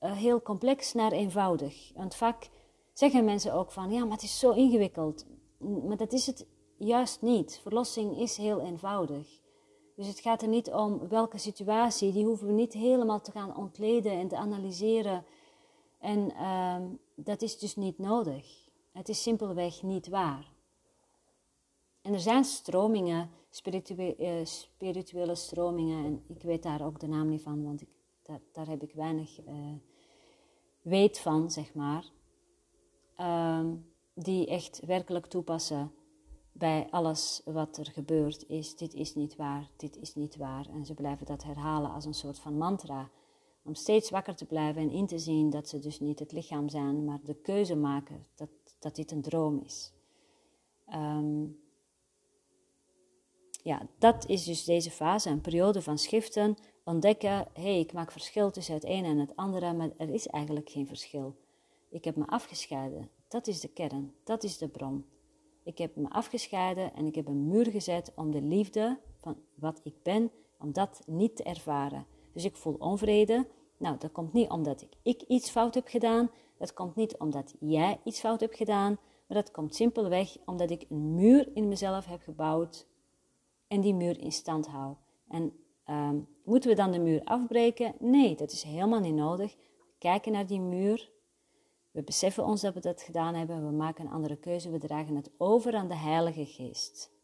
uh, 0.00 0.12
heel 0.12 0.42
complex 0.42 0.92
naar 0.92 1.12
eenvoudig. 1.12 1.92
Want 1.94 2.14
vaak 2.14 2.50
zeggen 2.92 3.24
mensen 3.24 3.52
ook 3.52 3.72
van 3.72 3.90
ja, 3.90 4.04
maar 4.04 4.12
het 4.12 4.22
is 4.22 4.38
zo 4.38 4.50
ingewikkeld. 4.50 5.26
Maar 5.58 5.96
dat 5.96 6.12
is 6.12 6.26
het 6.26 6.46
juist 6.76 7.22
niet. 7.22 7.60
Verlossing 7.62 8.18
is 8.18 8.36
heel 8.36 8.60
eenvoudig. 8.60 9.40
Dus 9.96 10.06
het 10.06 10.20
gaat 10.20 10.42
er 10.42 10.48
niet 10.48 10.72
om 10.72 11.08
welke 11.08 11.38
situatie, 11.38 12.12
die 12.12 12.24
hoeven 12.24 12.46
we 12.46 12.52
niet 12.52 12.72
helemaal 12.72 13.20
te 13.20 13.30
gaan 13.30 13.56
ontleden 13.56 14.12
en 14.12 14.28
te 14.28 14.36
analyseren. 14.36 15.24
En 15.98 16.30
uh, 16.30 16.76
dat 17.14 17.42
is 17.42 17.58
dus 17.58 17.76
niet 17.76 17.98
nodig. 17.98 18.67
Het 18.92 19.08
is 19.08 19.22
simpelweg 19.22 19.82
niet 19.82 20.08
waar. 20.08 20.52
En 22.02 22.12
er 22.12 22.20
zijn 22.20 22.44
stromingen, 22.44 23.30
spirituele, 23.50 24.40
uh, 24.40 24.44
spirituele 24.44 25.34
stromingen, 25.34 26.04
en 26.04 26.24
ik 26.26 26.42
weet 26.42 26.62
daar 26.62 26.84
ook 26.84 27.00
de 27.00 27.08
naam 27.08 27.28
niet 27.28 27.42
van, 27.42 27.64
want 27.64 27.80
ik, 27.80 27.88
daar, 28.22 28.40
daar 28.52 28.66
heb 28.66 28.82
ik 28.82 28.92
weinig 28.94 29.40
uh, 29.40 29.54
weet 30.82 31.18
van, 31.18 31.50
zeg 31.50 31.74
maar. 31.74 32.04
Uh, 33.20 33.66
die 34.14 34.46
echt 34.46 34.80
werkelijk 34.86 35.26
toepassen 35.26 35.92
bij 36.52 36.86
alles 36.90 37.42
wat 37.44 37.76
er 37.76 37.86
gebeurt, 37.86 38.48
is 38.48 38.76
dit 38.76 38.94
is 38.94 39.14
niet 39.14 39.36
waar, 39.36 39.70
dit 39.76 39.96
is 39.96 40.14
niet 40.14 40.36
waar. 40.36 40.66
En 40.68 40.84
ze 40.84 40.94
blijven 40.94 41.26
dat 41.26 41.44
herhalen 41.44 41.90
als 41.90 42.04
een 42.04 42.14
soort 42.14 42.38
van 42.38 42.58
mantra. 42.58 43.10
Om 43.62 43.74
steeds 43.74 44.10
wakker 44.10 44.34
te 44.34 44.46
blijven 44.46 44.82
en 44.82 44.90
in 44.90 45.06
te 45.06 45.18
zien 45.18 45.50
dat 45.50 45.68
ze 45.68 45.78
dus 45.78 46.00
niet 46.00 46.18
het 46.18 46.32
lichaam 46.32 46.68
zijn, 46.68 47.04
maar 47.04 47.20
de 47.24 47.34
keuze 47.34 47.76
maken 47.76 48.26
dat 48.34 48.48
dat 48.78 48.96
dit 48.96 49.10
een 49.10 49.22
droom 49.22 49.62
is. 49.64 49.92
Um, 50.94 51.58
ja, 53.62 53.86
dat 53.98 54.28
is 54.28 54.44
dus 54.44 54.64
deze 54.64 54.90
fase, 54.90 55.30
een 55.30 55.40
periode 55.40 55.82
van 55.82 55.98
schriften. 55.98 56.56
Ontdekken, 56.84 57.48
hey, 57.52 57.78
ik 57.78 57.92
maak 57.92 58.12
verschil 58.12 58.50
tussen 58.50 58.74
het 58.74 58.84
ene 58.84 59.08
en 59.08 59.18
het 59.18 59.36
andere, 59.36 59.72
maar 59.72 59.90
er 59.96 60.08
is 60.08 60.26
eigenlijk 60.26 60.70
geen 60.70 60.86
verschil. 60.86 61.36
Ik 61.90 62.04
heb 62.04 62.16
me 62.16 62.26
afgescheiden. 62.26 63.10
Dat 63.28 63.46
is 63.46 63.60
de 63.60 63.68
kern, 63.68 64.14
dat 64.24 64.42
is 64.42 64.58
de 64.58 64.68
bron. 64.68 65.04
Ik 65.64 65.78
heb 65.78 65.96
me 65.96 66.08
afgescheiden 66.08 66.94
en 66.94 67.06
ik 67.06 67.14
heb 67.14 67.26
een 67.26 67.46
muur 67.46 67.70
gezet 67.70 68.12
om 68.16 68.30
de 68.30 68.42
liefde 68.42 68.98
van 69.20 69.36
wat 69.54 69.80
ik 69.82 70.02
ben, 70.02 70.30
om 70.58 70.72
dat 70.72 71.02
niet 71.06 71.36
te 71.36 71.42
ervaren. 71.42 72.06
Dus 72.32 72.44
ik 72.44 72.56
voel 72.56 72.76
onvrede. 72.78 73.46
Nou, 73.76 73.98
dat 73.98 74.12
komt 74.12 74.32
niet 74.32 74.50
omdat 74.50 74.86
ik 75.02 75.22
iets 75.22 75.50
fout 75.50 75.74
heb 75.74 75.88
gedaan, 75.88 76.30
dat 76.58 76.72
komt 76.72 76.94
niet 76.94 77.16
omdat 77.16 77.54
jij 77.60 78.00
iets 78.04 78.20
fout 78.20 78.40
hebt 78.40 78.56
gedaan, 78.56 78.98
maar 79.26 79.36
dat 79.36 79.50
komt 79.50 79.74
simpelweg 79.74 80.36
omdat 80.44 80.70
ik 80.70 80.84
een 80.88 81.14
muur 81.14 81.50
in 81.54 81.68
mezelf 81.68 82.06
heb 82.06 82.22
gebouwd 82.22 82.86
en 83.66 83.80
die 83.80 83.94
muur 83.94 84.20
in 84.20 84.32
stand 84.32 84.66
hou. 84.66 84.94
En 85.28 85.52
um, 85.86 86.28
moeten 86.44 86.70
we 86.70 86.76
dan 86.76 86.92
de 86.92 86.98
muur 86.98 87.24
afbreken? 87.24 87.94
Nee, 87.98 88.36
dat 88.36 88.52
is 88.52 88.62
helemaal 88.62 89.00
niet 89.00 89.14
nodig. 89.14 89.54
We 89.54 89.94
kijken 89.98 90.32
naar 90.32 90.46
die 90.46 90.60
muur. 90.60 91.10
We 91.90 92.02
beseffen 92.02 92.44
ons 92.44 92.60
dat 92.60 92.74
we 92.74 92.80
dat 92.80 93.02
gedaan 93.02 93.34
hebben. 93.34 93.66
We 93.66 93.72
maken 93.72 94.04
een 94.04 94.12
andere 94.12 94.36
keuze. 94.36 94.70
We 94.70 94.78
dragen 94.78 95.16
het 95.16 95.30
over 95.38 95.74
aan 95.74 95.88
de 95.88 95.96
Heilige 95.96 96.46
Geest. 96.46 97.16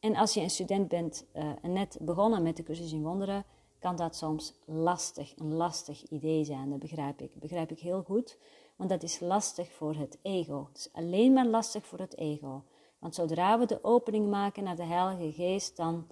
En 0.00 0.16
als 0.16 0.34
je 0.34 0.40
een 0.40 0.50
student 0.50 0.88
bent 0.88 1.26
uh, 1.34 1.52
en 1.62 1.72
net 1.72 1.98
begonnen 2.00 2.42
met 2.42 2.56
de 2.56 2.62
cursus 2.62 2.92
in 2.92 3.02
wonderen, 3.02 3.44
kan 3.84 3.96
dat 3.96 4.16
soms 4.16 4.54
lastig, 4.64 5.36
een 5.36 5.54
lastig 5.54 6.02
idee 6.02 6.44
zijn. 6.44 6.70
Dat 6.70 6.78
begrijp 6.78 7.20
ik. 7.20 7.32
Dat 7.32 7.40
begrijp 7.40 7.70
ik 7.70 7.78
heel 7.78 8.02
goed, 8.02 8.38
want 8.76 8.90
dat 8.90 9.02
is 9.02 9.20
lastig 9.20 9.72
voor 9.72 9.94
het 9.94 10.18
ego. 10.22 10.66
Het 10.68 10.76
is 10.78 10.88
alleen 10.92 11.32
maar 11.32 11.46
lastig 11.46 11.86
voor 11.86 11.98
het 11.98 12.16
ego. 12.16 12.64
Want 12.98 13.14
zodra 13.14 13.58
we 13.58 13.66
de 13.66 13.84
opening 13.84 14.30
maken 14.30 14.64
naar 14.64 14.76
de 14.76 14.84
Heilige 14.84 15.32
Geest, 15.32 15.76
dan 15.76 16.06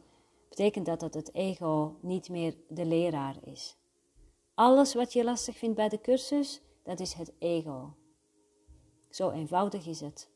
betekent 0.48 0.86
dat 0.86 1.00
dat 1.00 1.14
het 1.14 1.34
ego 1.34 1.96
niet 2.00 2.28
meer 2.28 2.56
de 2.68 2.84
leraar 2.84 3.36
is. 3.44 3.76
Alles 4.54 4.94
wat 4.94 5.12
je 5.12 5.24
lastig 5.24 5.56
vindt 5.56 5.76
bij 5.76 5.88
de 5.88 6.00
cursus, 6.00 6.60
dat 6.82 7.00
is 7.00 7.12
het 7.12 7.32
ego. 7.38 7.94
Zo 9.10 9.30
eenvoudig 9.30 9.86
is 9.86 10.00
het. 10.00 10.30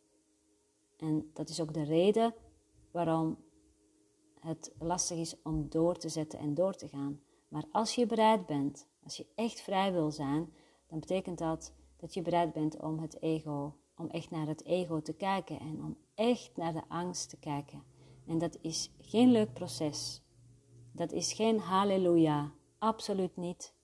En 0.96 1.30
dat 1.32 1.48
is 1.48 1.60
ook 1.60 1.74
de 1.74 1.84
reden 1.84 2.34
waarom 2.90 3.36
het 4.40 4.72
lastig 4.78 5.18
is 5.18 5.42
om 5.42 5.68
door 5.68 5.96
te 5.96 6.08
zetten 6.08 6.38
en 6.38 6.54
door 6.54 6.74
te 6.74 6.88
gaan. 6.88 7.24
Maar 7.48 7.64
als 7.72 7.94
je 7.94 8.06
bereid 8.06 8.46
bent, 8.46 8.88
als 9.02 9.16
je 9.16 9.26
echt 9.34 9.60
vrij 9.60 9.92
wil 9.92 10.10
zijn, 10.10 10.52
dan 10.86 11.00
betekent 11.00 11.38
dat 11.38 11.74
dat 11.96 12.14
je 12.14 12.22
bereid 12.22 12.52
bent 12.52 12.80
om 12.82 12.98
het 12.98 13.22
ego, 13.22 13.76
om 13.96 14.08
echt 14.10 14.30
naar 14.30 14.46
het 14.46 14.64
ego 14.64 15.00
te 15.00 15.12
kijken 15.12 15.60
en 15.60 15.84
om 15.84 15.96
echt 16.14 16.56
naar 16.56 16.72
de 16.72 16.88
angst 16.88 17.30
te 17.30 17.36
kijken. 17.36 17.82
En 18.26 18.38
dat 18.38 18.58
is 18.60 18.90
geen 19.00 19.30
leuk 19.30 19.52
proces. 19.52 20.22
Dat 20.92 21.12
is 21.12 21.32
geen 21.32 21.58
halleluja, 21.58 22.52
absoluut 22.78 23.36
niet. 23.36 23.74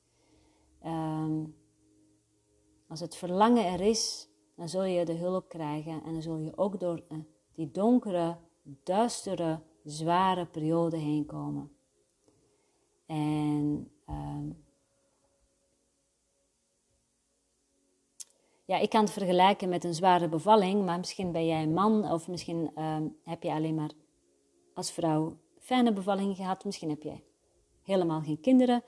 Um, 0.85 1.55
als 2.89 3.01
het 3.01 3.17
verlangen 3.17 3.67
er 3.67 3.81
is, 3.81 4.29
dan 4.57 4.69
zul 4.69 4.85
je 4.85 5.05
de 5.05 5.13
hulp 5.13 5.49
krijgen 5.49 6.03
en 6.05 6.13
dan 6.13 6.23
zul 6.23 6.39
je 6.39 6.57
ook 6.57 6.81
door 6.81 7.03
uh, 7.09 7.19
die 7.53 7.71
donkere, 7.71 8.39
duistere, 8.63 9.63
zware 9.85 10.47
periode 10.47 10.97
heen 10.97 11.27
komen. 11.27 11.77
En 13.13 13.91
um, 14.09 14.65
ja, 18.65 18.79
ik 18.79 18.91
kan 18.91 19.01
het 19.01 19.13
vergelijken 19.13 19.69
met 19.69 19.85
een 19.85 19.95
zware 19.95 20.29
bevalling, 20.29 20.85
maar 20.85 20.99
misschien 20.99 21.33
ben 21.33 21.47
jij 21.47 21.63
een 21.63 21.73
man 21.73 22.11
of 22.11 22.29
misschien 22.29 22.83
um, 22.83 23.17
heb 23.25 23.43
je 23.43 23.53
alleen 23.53 23.75
maar 23.75 23.91
als 24.75 24.93
vrouw 24.93 25.37
fijne 25.59 25.93
bevalling 25.93 26.37
gehad. 26.37 26.65
Misschien 26.65 26.89
heb 26.89 27.03
je 27.03 27.21
helemaal 27.83 28.21
geen 28.21 28.41
kinderen. 28.41 28.83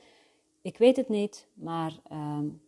Ik 0.62 0.78
weet 0.78 0.96
het 0.96 1.08
niet, 1.08 1.48
maar 1.54 2.00
um, 2.12 2.62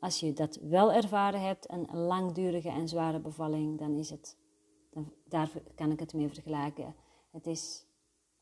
als 0.00 0.20
je 0.20 0.32
dat 0.32 0.56
wel 0.56 0.92
ervaren 0.92 1.40
hebt, 1.40 1.70
een 1.70 1.96
langdurige 1.96 2.68
en 2.68 2.88
zware 2.88 3.20
bevalling, 3.20 3.78
dan 3.78 3.94
is 3.94 4.10
het, 4.10 4.36
daar 5.24 5.50
kan 5.74 5.90
ik 5.90 6.00
het 6.00 6.14
mee 6.14 6.28
vergelijken. 6.28 6.94
Het 7.30 7.46
is 7.46 7.88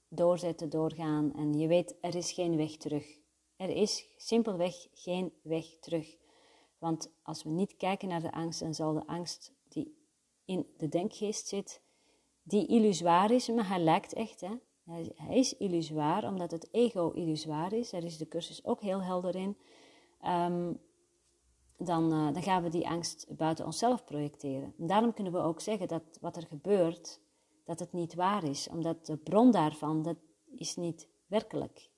doorzetten, 0.08 0.70
doorgaan 0.70 1.34
en 1.34 1.58
je 1.58 1.66
weet, 1.66 1.96
er 2.00 2.14
is 2.14 2.32
geen 2.32 2.56
weg 2.56 2.76
terug. 2.76 3.18
Er 3.56 3.68
is 3.68 4.08
simpelweg 4.16 4.86
geen 4.92 5.32
weg 5.42 5.64
terug. 5.80 6.16
Want 6.78 7.10
als 7.22 7.42
we 7.42 7.50
niet 7.50 7.76
kijken 7.76 8.08
naar 8.08 8.22
de 8.22 8.32
angst, 8.32 8.60
dan 8.60 8.74
zal 8.74 8.92
de 8.92 9.06
angst 9.06 9.52
die 9.68 9.96
in 10.44 10.66
de 10.76 10.88
denkgeest 10.88 11.46
zit, 11.46 11.82
die 12.42 12.66
illusoir 12.66 13.30
is, 13.30 13.48
maar 13.48 13.68
hij 13.68 13.78
lijkt 13.78 14.12
echt. 14.12 14.40
Hè? 14.40 14.54
Hij 15.14 15.36
is 15.36 15.56
illusoir, 15.56 16.26
omdat 16.26 16.50
het 16.50 16.68
ego 16.72 17.10
illusoir 17.10 17.72
is. 17.72 17.90
Daar 17.90 18.04
is 18.04 18.16
de 18.16 18.28
cursus 18.28 18.64
ook 18.64 18.80
heel 18.80 19.02
helder 19.02 19.36
in. 19.36 19.56
Ehm, 20.20 20.72
dan, 21.76 22.12
uh, 22.12 22.32
dan 22.32 22.42
gaan 22.42 22.62
we 22.62 22.68
die 22.68 22.88
angst 22.88 23.36
buiten 23.36 23.64
onszelf 23.64 24.04
projecteren. 24.04 24.74
En 24.78 24.86
daarom 24.86 25.14
kunnen 25.14 25.32
we 25.32 25.38
ook 25.38 25.60
zeggen 25.60 25.88
dat 25.88 26.02
wat 26.20 26.36
er 26.36 26.46
gebeurt, 26.46 27.20
dat 27.68 27.78
het 27.78 27.92
niet 27.92 28.14
waar 28.14 28.44
is. 28.44 28.68
Omdat 28.68 29.06
de 29.06 29.16
bron 29.16 29.50
daarvan, 29.50 30.02
dat 30.02 30.16
is 30.44 30.76
niet 30.76 31.08
werkelijk. 31.26 31.90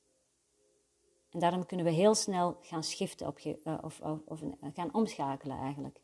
En 1.31 1.41
daarom 1.41 1.67
kunnen 1.67 1.87
we 1.87 1.93
heel 1.93 2.15
snel 2.15 2.57
gaan 2.61 2.85
shiften 2.85 3.27
op, 3.27 3.39
uh, 3.39 3.79
of, 3.83 4.01
of, 4.01 4.21
of 4.25 4.43
gaan 4.75 4.95
omschakelen 4.95 5.59
eigenlijk. 5.59 6.01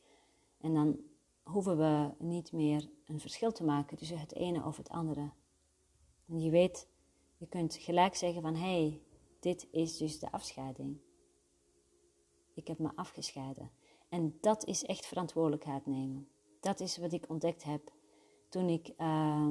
En 0.61 0.75
dan 0.75 0.99
hoeven 1.43 1.77
we 1.77 2.11
niet 2.19 2.53
meer 2.53 2.89
een 3.07 3.21
verschil 3.21 3.53
te 3.53 3.65
maken 3.65 3.97
tussen 3.97 4.19
het 4.19 4.35
ene 4.35 4.65
of 4.65 4.77
het 4.77 4.89
andere. 4.89 5.31
En 6.29 6.41
je 6.41 6.51
weet, 6.51 6.89
je 7.37 7.47
kunt 7.47 7.75
gelijk 7.75 8.15
zeggen 8.15 8.43
van 8.43 8.55
hé, 8.55 8.89
hey, 8.89 9.01
dit 9.41 9.69
is 9.71 9.97
dus 9.97 10.19
de 10.19 10.33
afscheiding. 10.33 10.99
Ik 12.55 12.67
heb 12.67 12.79
me 12.79 12.91
afgescheiden. 12.95 13.71
En 14.09 14.39
dat 14.41 14.65
is 14.65 14.85
echt 14.85 15.07
verantwoordelijkheid 15.07 15.87
nemen. 15.87 16.29
Dat 16.61 16.81
is 16.81 16.97
wat 16.97 17.13
ik 17.13 17.29
ontdekt 17.29 17.63
heb. 17.63 17.95
Toen 18.57 18.69
ik 18.69 18.93
uh, 18.99 19.49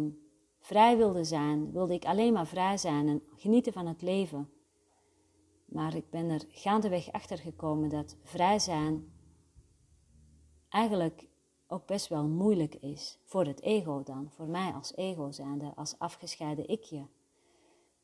vrij 0.59 0.97
wilde 0.97 1.24
zijn, 1.24 1.71
wilde 1.71 1.93
ik 1.93 2.05
alleen 2.05 2.33
maar 2.33 2.47
vrij 2.47 2.77
zijn 2.77 3.07
en 3.07 3.24
genieten 3.35 3.74
van 3.74 3.88
het 3.88 4.01
leven. 4.01 4.50
Maar 5.65 5.95
ik 5.95 6.09
ben 6.09 6.29
er 6.29 6.45
gaandeweg 6.50 7.12
achter 7.12 7.38
gekomen 7.38 7.89
dat 7.89 8.17
vrij 8.24 8.59
zijn 8.59 9.13
eigenlijk 10.69 11.27
ook 11.67 11.85
best 11.85 12.07
wel 12.07 12.27
moeilijk 12.27 12.75
is. 12.75 13.19
Voor 13.24 13.45
het 13.45 13.62
ego 13.62 14.03
dan, 14.03 14.29
voor 14.31 14.47
mij 14.47 14.71
als 14.71 14.95
ego 14.95 15.31
zijnde, 15.31 15.74
als 15.75 16.00
afgescheiden 16.00 16.69
ikje. 16.69 17.07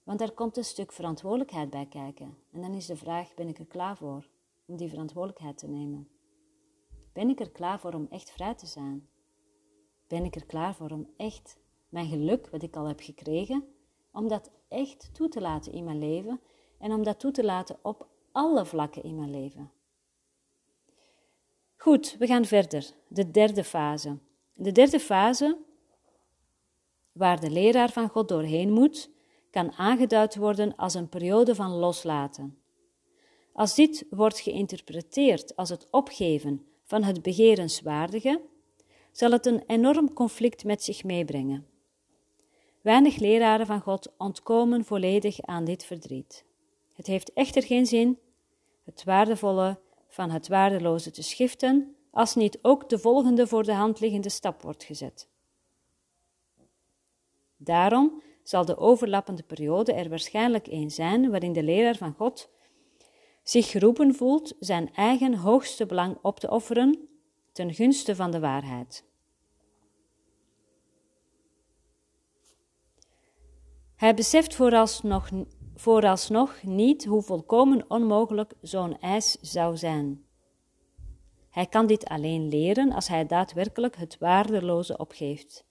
Want 0.03 0.21
er 0.21 0.31
komt 0.31 0.57
een 0.57 0.63
stuk 0.63 0.91
verantwoordelijkheid 0.91 1.69
bij 1.69 1.85
kijken. 1.85 2.37
En 2.51 2.61
dan 2.61 2.73
is 2.73 2.85
de 2.85 2.95
vraag, 2.95 3.33
ben 3.33 3.47
ik 3.47 3.59
er 3.59 3.67
klaar 3.67 3.97
voor 3.97 4.27
om 4.65 4.77
die 4.77 4.89
verantwoordelijkheid 4.89 5.57
te 5.57 5.67
nemen? 5.67 6.07
Ben 7.13 7.29
ik 7.29 7.39
er 7.39 7.51
klaar 7.51 7.79
voor 7.79 7.93
om 7.93 8.07
echt 8.09 8.31
vrij 8.31 8.55
te 8.55 8.65
zijn? 8.65 9.09
Ben 10.11 10.25
ik 10.25 10.35
er 10.35 10.45
klaar 10.45 10.75
voor 10.75 10.89
om 10.89 11.07
echt 11.17 11.57
mijn 11.89 12.07
geluk, 12.07 12.49
wat 12.49 12.63
ik 12.63 12.75
al 12.75 12.85
heb 12.85 12.99
gekregen, 12.99 13.63
om 14.11 14.27
dat 14.27 14.51
echt 14.67 15.09
toe 15.13 15.27
te 15.29 15.41
laten 15.41 15.71
in 15.71 15.83
mijn 15.83 15.99
leven 15.99 16.39
en 16.79 16.91
om 16.91 17.03
dat 17.03 17.19
toe 17.19 17.31
te 17.31 17.43
laten 17.43 17.77
op 17.81 18.07
alle 18.31 18.65
vlakken 18.65 19.03
in 19.03 19.15
mijn 19.15 19.31
leven? 19.31 19.71
Goed, 21.75 22.15
we 22.19 22.27
gaan 22.27 22.45
verder. 22.45 22.91
De 23.07 23.31
derde 23.31 23.63
fase. 23.63 24.17
De 24.53 24.71
derde 24.71 24.99
fase, 24.99 25.57
waar 27.11 27.39
de 27.39 27.49
leraar 27.49 27.91
van 27.91 28.09
God 28.09 28.27
doorheen 28.27 28.71
moet, 28.71 29.09
kan 29.51 29.71
aangeduid 29.71 30.35
worden 30.35 30.75
als 30.75 30.93
een 30.93 31.09
periode 31.09 31.55
van 31.55 31.71
loslaten. 31.71 32.57
Als 33.53 33.75
dit 33.75 34.05
wordt 34.09 34.39
geïnterpreteerd 34.39 35.55
als 35.55 35.69
het 35.69 35.87
opgeven 35.91 36.65
van 36.83 37.03
het 37.03 37.21
begerenswaardige, 37.21 38.41
zal 39.11 39.31
het 39.31 39.45
een 39.45 39.63
enorm 39.67 40.13
conflict 40.13 40.63
met 40.63 40.83
zich 40.83 41.03
meebrengen. 41.03 41.65
Weinig 42.81 43.17
leraren 43.17 43.65
van 43.65 43.81
God 43.81 44.13
ontkomen 44.17 44.85
volledig 44.85 45.41
aan 45.41 45.65
dit 45.65 45.85
verdriet. 45.85 46.45
Het 46.93 47.07
heeft 47.07 47.33
echter 47.33 47.63
geen 47.63 47.85
zin 47.85 48.19
het 48.83 49.03
waardevolle 49.03 49.79
van 50.07 50.29
het 50.29 50.47
waardeloze 50.47 51.11
te 51.11 51.23
schiften, 51.23 51.95
als 52.11 52.35
niet 52.35 52.59
ook 52.61 52.89
de 52.89 52.99
volgende 52.99 53.47
voor 53.47 53.63
de 53.63 53.73
hand 53.73 53.99
liggende 53.99 54.29
stap 54.29 54.61
wordt 54.61 54.83
gezet. 54.83 55.27
Daarom 57.57 58.21
zal 58.43 58.65
de 58.65 58.77
overlappende 58.77 59.43
periode 59.43 59.93
er 59.93 60.09
waarschijnlijk 60.09 60.67
een 60.67 60.91
zijn 60.91 61.29
waarin 61.29 61.53
de 61.53 61.63
leraar 61.63 61.95
van 61.95 62.13
God 62.13 62.49
zich 63.43 63.69
geroepen 63.69 64.15
voelt 64.15 64.53
zijn 64.59 64.93
eigen 64.93 65.33
hoogste 65.33 65.85
belang 65.85 66.17
op 66.21 66.39
te 66.39 66.49
offeren 66.49 67.09
ten 67.51 67.73
gunste 67.73 68.15
van 68.15 68.31
de 68.31 68.39
waarheid. 68.39 69.09
Hij 73.95 74.13
beseft 74.13 74.55
vooralsnog, 74.55 75.29
vooralsnog 75.75 76.63
niet 76.63 77.05
hoe 77.05 77.21
volkomen 77.21 77.89
onmogelijk 77.89 78.53
zo'n 78.61 78.99
eis 78.99 79.37
zou 79.41 79.77
zijn. 79.77 80.25
Hij 81.49 81.65
kan 81.65 81.87
dit 81.87 82.05
alleen 82.05 82.47
leren 82.47 82.91
als 82.91 83.07
hij 83.07 83.25
daadwerkelijk 83.25 83.95
het 83.95 84.17
waardeloze 84.17 84.97
opgeeft. 84.97 85.65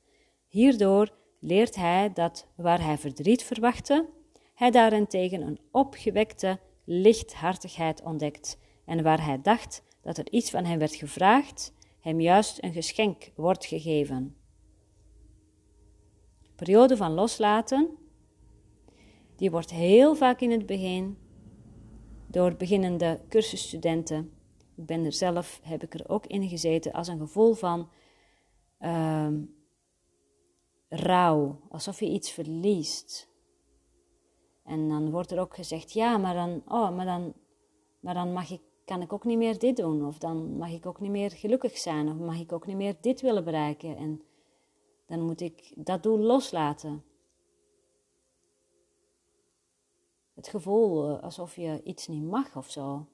Hierdoor 0.47 1.13
leert 1.41 1.75
hij 1.75 2.13
dat 2.13 2.47
waar 2.57 2.83
hij 2.83 2.99
verdriet 2.99 3.43
verwachtte, 3.43 4.09
hij 4.55 4.71
daarentegen 4.71 5.43
een 5.43 5.61
opgewekte 5.71 6.59
lichthartigheid 6.85 8.03
ontdekt 8.03 8.59
en 8.85 9.03
waar 9.03 9.25
hij 9.25 9.41
dacht 9.43 9.83
dat 10.03 10.19
er 10.19 10.31
iets 10.31 10.51
van 10.51 10.65
hem 10.65 10.79
werd 10.79 10.95
gevraagd, 10.95 11.75
hem 12.01 12.21
juist 12.21 12.63
een 12.63 12.73
geschenk 12.73 13.31
wordt 13.35 13.67
gegeven. 13.67 14.37
Periode 16.57 16.97
van 16.97 17.13
loslaten, 17.13 17.99
die 19.37 19.51
wordt 19.51 19.71
heel 19.71 20.15
vaak 20.15 20.41
in 20.41 20.51
het 20.51 20.67
begin 20.67 21.19
door 22.27 22.57
beginnende 22.57 23.21
cursusstudenten. 23.29 24.33
Ik 24.77 24.87
ben 24.87 25.05
er 25.05 25.13
zelf, 25.13 25.61
heb 25.63 25.83
ik 25.83 25.95
er 25.95 26.09
ook 26.09 26.27
in 26.27 26.49
gezeten, 26.49 26.93
als 26.93 27.09
een 27.09 27.19
gevoel 27.19 27.55
van 27.55 27.89
uh, 28.81 29.29
rouw, 30.89 31.61
alsof 31.69 32.01
je 32.01 32.07
iets 32.07 32.31
verliest. 32.31 33.29
En 34.65 34.89
dan 34.89 35.11
wordt 35.11 35.31
er 35.31 35.41
ook 35.41 35.55
gezegd, 35.55 35.93
ja, 35.93 36.17
maar 36.17 36.35
dan, 36.35 36.63
oh, 36.67 36.97
maar 36.97 37.07
dan, 37.07 37.35
maar 38.01 38.15
dan 38.15 38.33
mag 38.33 38.51
ik, 38.51 38.61
kan 38.85 39.03
ik 39.03 39.13
ook 39.13 39.25
niet 39.25 39.39
meer 39.39 39.59
dit 39.59 39.77
doen. 39.77 40.07
Of 40.07 40.19
dan 40.19 40.57
mag 40.57 40.71
ik 40.71 40.87
ook 40.87 41.01
niet 41.01 41.11
meer 41.11 41.31
gelukkig 41.31 41.79
zijn. 41.79 42.09
Of 42.09 42.17
mag 42.17 42.41
ik 42.41 42.53
ook 42.53 42.67
niet 42.67 42.77
meer 42.77 42.97
dit 43.01 43.21
willen 43.21 43.45
bereiken. 43.45 43.97
En 43.97 44.23
dan 45.07 45.21
moet 45.21 45.41
ik 45.41 45.73
dat 45.77 46.03
doel 46.03 46.19
loslaten. 46.19 47.05
Het 50.35 50.49
gevoel 50.49 51.09
eh, 51.09 51.23
alsof 51.23 51.57
je 51.57 51.83
iets 51.85 52.07
niet 52.09 52.23
mag 52.23 52.57
of 52.57 52.71
zo. 52.71 53.07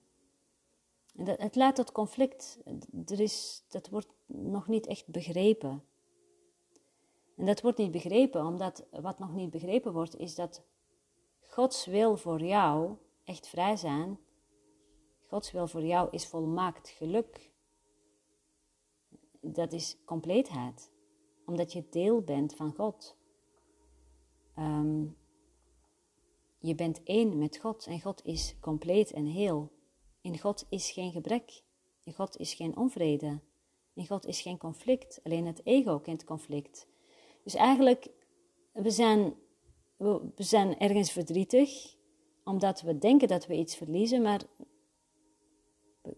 En 1.17 1.25
dat, 1.25 1.39
het 1.39 1.55
leidt 1.55 1.77
tot 1.77 1.93
conflict. 1.93 2.59
Er 3.07 3.21
is, 3.21 3.65
dat 3.69 3.89
wordt 3.89 4.09
nog 4.27 4.69
niet 4.69 4.87
echt 4.87 5.07
begrepen. 5.09 5.85
En 7.37 7.47
dat 7.47 7.61
wordt 7.61 7.79
niet 7.79 7.91
begrepen, 7.91 8.47
omdat 8.47 8.87
wat 8.91 9.19
nog 9.19 9.35
niet 9.35 9.51
begrepen 9.51 9.93
wordt, 9.93 10.17
is 10.17 10.35
dat 10.35 10.63
Gods 11.41 11.87
wil 11.87 12.17
voor 12.17 12.41
jou, 12.41 12.97
echt 13.25 13.49
vrij 13.49 13.77
zijn, 13.77 14.19
Gods 15.37 15.53
wil 15.53 15.69
voor 15.69 15.85
jou 15.85 16.09
is 16.11 16.27
volmaakt 16.27 16.89
geluk. 16.89 17.51
Dat 19.41 19.73
is 19.73 19.97
compleetheid, 20.05 20.91
omdat 21.47 21.73
je 21.73 21.89
deel 21.91 22.23
bent 22.23 22.55
van 22.55 22.75
God. 22.75 23.17
Ehm, 24.55 25.05
je 26.59 26.75
bent 26.75 27.03
één 27.03 27.39
met 27.39 27.57
God 27.57 27.87
en 27.87 28.01
God 28.01 28.25
is 28.25 28.57
compleet 28.61 29.13
en 29.13 29.25
heel. 29.25 29.73
In 30.21 30.39
God 30.39 30.67
is 30.69 30.91
geen 30.91 31.13
gebrek, 31.13 31.63
in 32.05 32.13
God 32.13 32.37
is 32.37 32.55
geen 32.55 32.77
onvrede, 32.77 33.41
in 33.95 34.07
God 34.07 34.27
is 34.27 34.41
geen 34.41 34.59
conflict, 34.59 35.21
alleen 35.23 35.47
het 35.47 35.61
ego 35.65 35.99
kent 35.99 36.25
conflict. 36.25 36.87
Dus 37.43 37.55
eigenlijk, 37.55 38.09
we 38.73 38.91
zijn 38.91 39.35
we, 39.97 40.33
zijn 40.37 40.79
ergens 40.79 41.13
verdrietig 41.13 41.95
omdat 42.45 42.81
we 42.81 42.99
denken 42.99 43.29
dat 43.29 43.47
we 43.47 43.57
iets 43.57 43.77
verliezen, 43.77 44.23
maar 44.23 44.43
we 44.57 44.76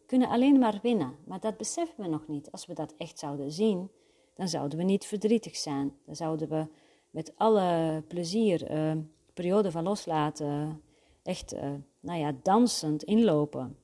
kunnen 0.08 0.28
alleen 0.28 0.58
maar 0.58 0.78
winnen. 0.82 1.16
Maar 1.24 1.40
dat 1.40 1.56
beseffen 1.56 2.04
we 2.04 2.10
nog 2.10 2.28
niet. 2.28 2.50
Als 2.50 2.66
we 2.66 2.74
dat 2.74 2.94
echt 2.96 3.18
zouden 3.18 3.52
zien, 3.52 3.90
dan 4.34 4.48
zouden 4.48 4.78
we 4.78 4.84
niet 4.84 5.04
verdrietig 5.04 5.56
zijn. 5.56 5.92
Dan 6.04 6.16
zouden 6.16 6.48
we 6.48 6.66
met 7.10 7.32
alle 7.36 8.02
plezier 8.08 8.70
uh, 8.70 9.02
periode 9.34 9.70
van 9.70 9.82
loslaten, 9.82 10.82
echt, 11.22 11.54
uh, 11.54 11.60
nou 12.00 12.18
ja, 12.18 12.34
dansend 12.42 13.02
inlopen. 13.02 13.76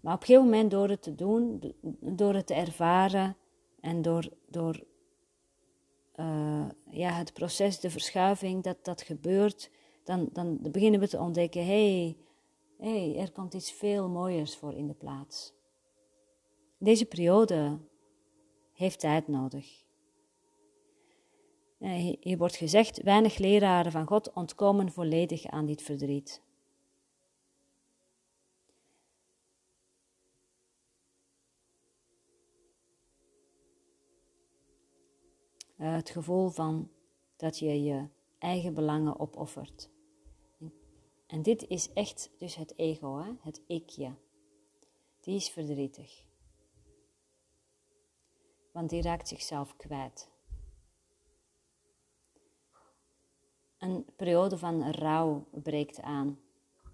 Maar 0.00 0.14
op 0.14 0.20
een 0.20 0.26
gegeven 0.26 0.50
moment 0.50 0.70
door 0.70 0.88
het 0.88 1.02
te 1.02 1.14
doen, 1.14 1.74
door 2.00 2.34
het 2.34 2.46
te 2.46 2.54
ervaren 2.54 3.36
en 3.80 4.02
door, 4.02 4.28
door 4.48 4.84
uh, 6.16 6.66
ja, 6.90 7.10
het 7.10 7.32
proces, 7.32 7.80
de 7.80 7.90
verschuiving, 7.90 8.62
dat 8.62 8.84
dat 8.84 9.02
gebeurt, 9.02 9.70
dan, 10.04 10.28
dan 10.32 10.58
beginnen 10.60 11.00
we 11.00 11.08
te 11.08 11.18
ontdekken: 11.18 11.64
hé, 11.66 12.00
hey, 12.02 12.16
hey, 12.78 13.16
er 13.16 13.32
komt 13.32 13.54
iets 13.54 13.72
veel 13.72 14.08
mooiers 14.08 14.56
voor 14.56 14.74
in 14.74 14.86
de 14.86 14.94
plaats. 14.94 15.52
deze 16.78 17.04
periode 17.04 17.78
heeft 18.72 19.00
tijd 19.00 19.28
nodig. 19.28 19.84
Eh, 21.78 22.14
hier 22.20 22.38
wordt 22.38 22.56
gezegd, 22.56 23.02
weinig 23.02 23.38
leraren 23.38 23.92
van 23.92 24.06
God 24.06 24.32
ontkomen 24.32 24.92
volledig 24.92 25.46
aan 25.46 25.66
dit 25.66 25.82
verdriet. 25.82 26.42
Eh, 35.76 35.94
het 35.94 36.10
gevoel 36.10 36.48
van 36.48 36.90
dat 37.36 37.58
je 37.58 37.82
je 37.82 38.08
eigen 38.38 38.74
belangen 38.74 39.20
opoffert. 39.20 39.93
En 41.26 41.42
dit 41.42 41.66
is 41.68 41.92
echt 41.92 42.30
dus 42.38 42.54
het 42.54 42.78
ego, 42.78 43.18
hè? 43.18 43.32
het 43.40 43.62
ikje. 43.66 44.14
Die 45.20 45.34
is 45.36 45.48
verdrietig. 45.48 46.24
Want 48.72 48.90
die 48.90 49.02
raakt 49.02 49.28
zichzelf 49.28 49.76
kwijt. 49.76 50.30
Een 53.78 54.06
periode 54.16 54.58
van 54.58 54.90
rouw 54.90 55.46
breekt 55.50 56.00
aan 56.00 56.40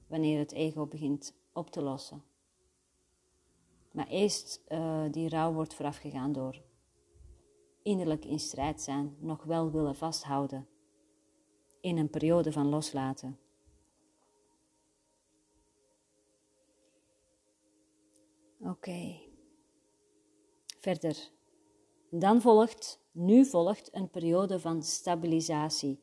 wanneer 0.06 0.38
het 0.38 0.52
ego 0.52 0.86
begint 0.86 1.34
op 1.52 1.70
te 1.70 1.82
lossen. 1.82 2.24
Maar 3.90 4.06
eerst 4.06 4.60
uh, 4.68 5.04
die 5.10 5.28
rouw 5.28 5.52
wordt 5.52 5.74
voorafgegaan 5.74 6.32
door 6.32 6.62
innerlijk 7.82 8.24
in 8.24 8.38
strijd 8.38 8.80
zijn, 8.80 9.16
nog 9.18 9.44
wel 9.44 9.70
willen 9.70 9.96
vasthouden 9.96 10.68
in 11.80 11.96
een 11.96 12.10
periode 12.10 12.52
van 12.52 12.66
loslaten. 12.66 13.38
Oké. 18.80 19.20
Verder. 20.78 21.30
Dan 22.10 22.40
volgt, 22.40 23.00
nu 23.12 23.44
volgt 23.44 23.88
een 23.92 24.10
periode 24.10 24.60
van 24.60 24.82
stabilisatie. 24.82 25.98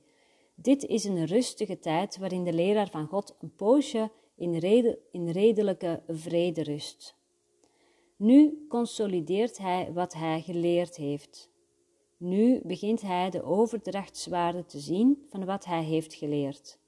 Dit 0.55 0.83
is 0.83 1.03
een 1.03 1.25
rustige 1.25 1.79
tijd 1.79 2.17
waarin 2.17 2.43
de 2.43 2.53
leraar 2.53 2.89
van 2.89 3.07
God 3.07 3.35
een 3.39 3.55
poosje 3.55 4.11
in, 4.35 4.63
in 5.11 5.29
redelijke 5.29 6.03
vrede 6.07 6.63
rust. 6.63 7.15
Nu 8.15 8.65
consolideert 8.69 9.57
hij 9.57 9.93
wat 9.93 10.13
hij 10.13 10.41
geleerd 10.41 10.95
heeft. 10.95 11.49
Nu 12.17 12.61
begint 12.63 13.01
hij 13.01 13.29
de 13.29 13.43
overdrachtswaarde 13.43 14.65
te 14.65 14.79
zien 14.79 15.25
van 15.29 15.45
wat 15.45 15.65
hij 15.65 15.83
heeft 15.83 16.13
geleerd. 16.13 16.79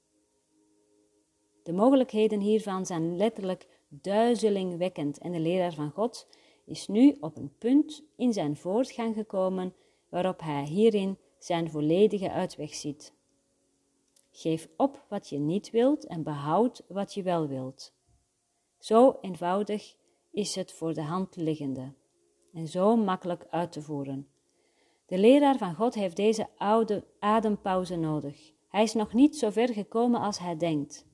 De 1.62 1.72
mogelijkheden 1.72 2.40
hiervan 2.40 2.86
zijn 2.86 3.16
letterlijk 3.16 3.79
duizelingwekkend 3.92 5.18
en 5.18 5.32
de 5.32 5.40
leraar 5.40 5.74
van 5.74 5.90
God 5.90 6.28
is 6.64 6.88
nu 6.88 7.16
op 7.20 7.36
een 7.36 7.52
punt 7.58 8.02
in 8.16 8.32
zijn 8.32 8.56
voortgang 8.56 9.14
gekomen 9.14 9.74
waarop 10.08 10.40
hij 10.40 10.64
hierin 10.64 11.18
zijn 11.38 11.70
volledige 11.70 12.30
uitweg 12.30 12.74
ziet. 12.74 13.14
Geef 14.30 14.68
op 14.76 15.04
wat 15.08 15.28
je 15.28 15.38
niet 15.38 15.70
wilt 15.70 16.06
en 16.06 16.22
behoud 16.22 16.84
wat 16.88 17.14
je 17.14 17.22
wel 17.22 17.48
wilt. 17.48 17.92
Zo 18.78 19.18
eenvoudig 19.20 19.96
is 20.30 20.54
het 20.54 20.72
voor 20.72 20.94
de 20.94 21.02
hand 21.02 21.36
liggende 21.36 21.92
en 22.52 22.68
zo 22.68 22.96
makkelijk 22.96 23.46
uit 23.50 23.72
te 23.72 23.82
voeren. 23.82 24.28
De 25.06 25.18
leraar 25.18 25.58
van 25.58 25.74
God 25.74 25.94
heeft 25.94 26.16
deze 26.16 26.46
oude 26.56 27.04
adempauze 27.18 27.96
nodig. 27.96 28.52
Hij 28.68 28.82
is 28.82 28.92
nog 28.92 29.12
niet 29.12 29.36
zo 29.36 29.50
ver 29.50 29.68
gekomen 29.68 30.20
als 30.20 30.38
hij 30.38 30.56
denkt. 30.56 31.06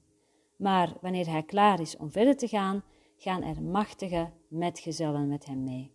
Maar 0.57 0.97
wanneer 1.01 1.31
hij 1.31 1.43
klaar 1.43 1.81
is 1.81 1.97
om 1.97 2.11
verder 2.11 2.37
te 2.37 2.49
gaan, 2.49 2.83
gaan 3.17 3.43
er 3.43 3.63
machtige 3.63 4.31
metgezellen 4.49 5.29
met 5.29 5.47
hem 5.47 5.63
mee. 5.65 5.93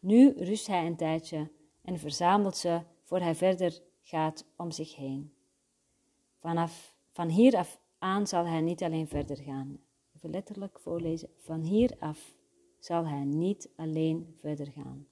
Nu 0.00 0.32
rust 0.36 0.66
hij 0.66 0.86
een 0.86 0.96
tijdje 0.96 1.50
en 1.82 1.98
verzamelt 1.98 2.56
ze 2.56 2.80
voor 3.02 3.20
hij 3.20 3.34
verder 3.34 3.80
gaat 4.02 4.46
om 4.56 4.70
zich 4.70 4.96
heen. 4.96 5.32
Vanaf, 6.36 6.94
van 7.12 7.28
hier 7.28 7.56
af 7.56 7.80
aan 7.98 8.26
zal 8.26 8.46
hij 8.46 8.60
niet 8.60 8.82
alleen 8.82 9.08
verder 9.08 9.36
gaan. 9.36 9.78
Even 10.16 10.30
letterlijk 10.30 10.80
voorlezen. 10.80 11.28
Van 11.38 11.60
hier 11.60 11.96
af 11.98 12.34
zal 12.78 13.06
hij 13.06 13.24
niet 13.24 13.70
alleen 13.76 14.36
verder 14.40 14.66
gaan. 14.66 15.06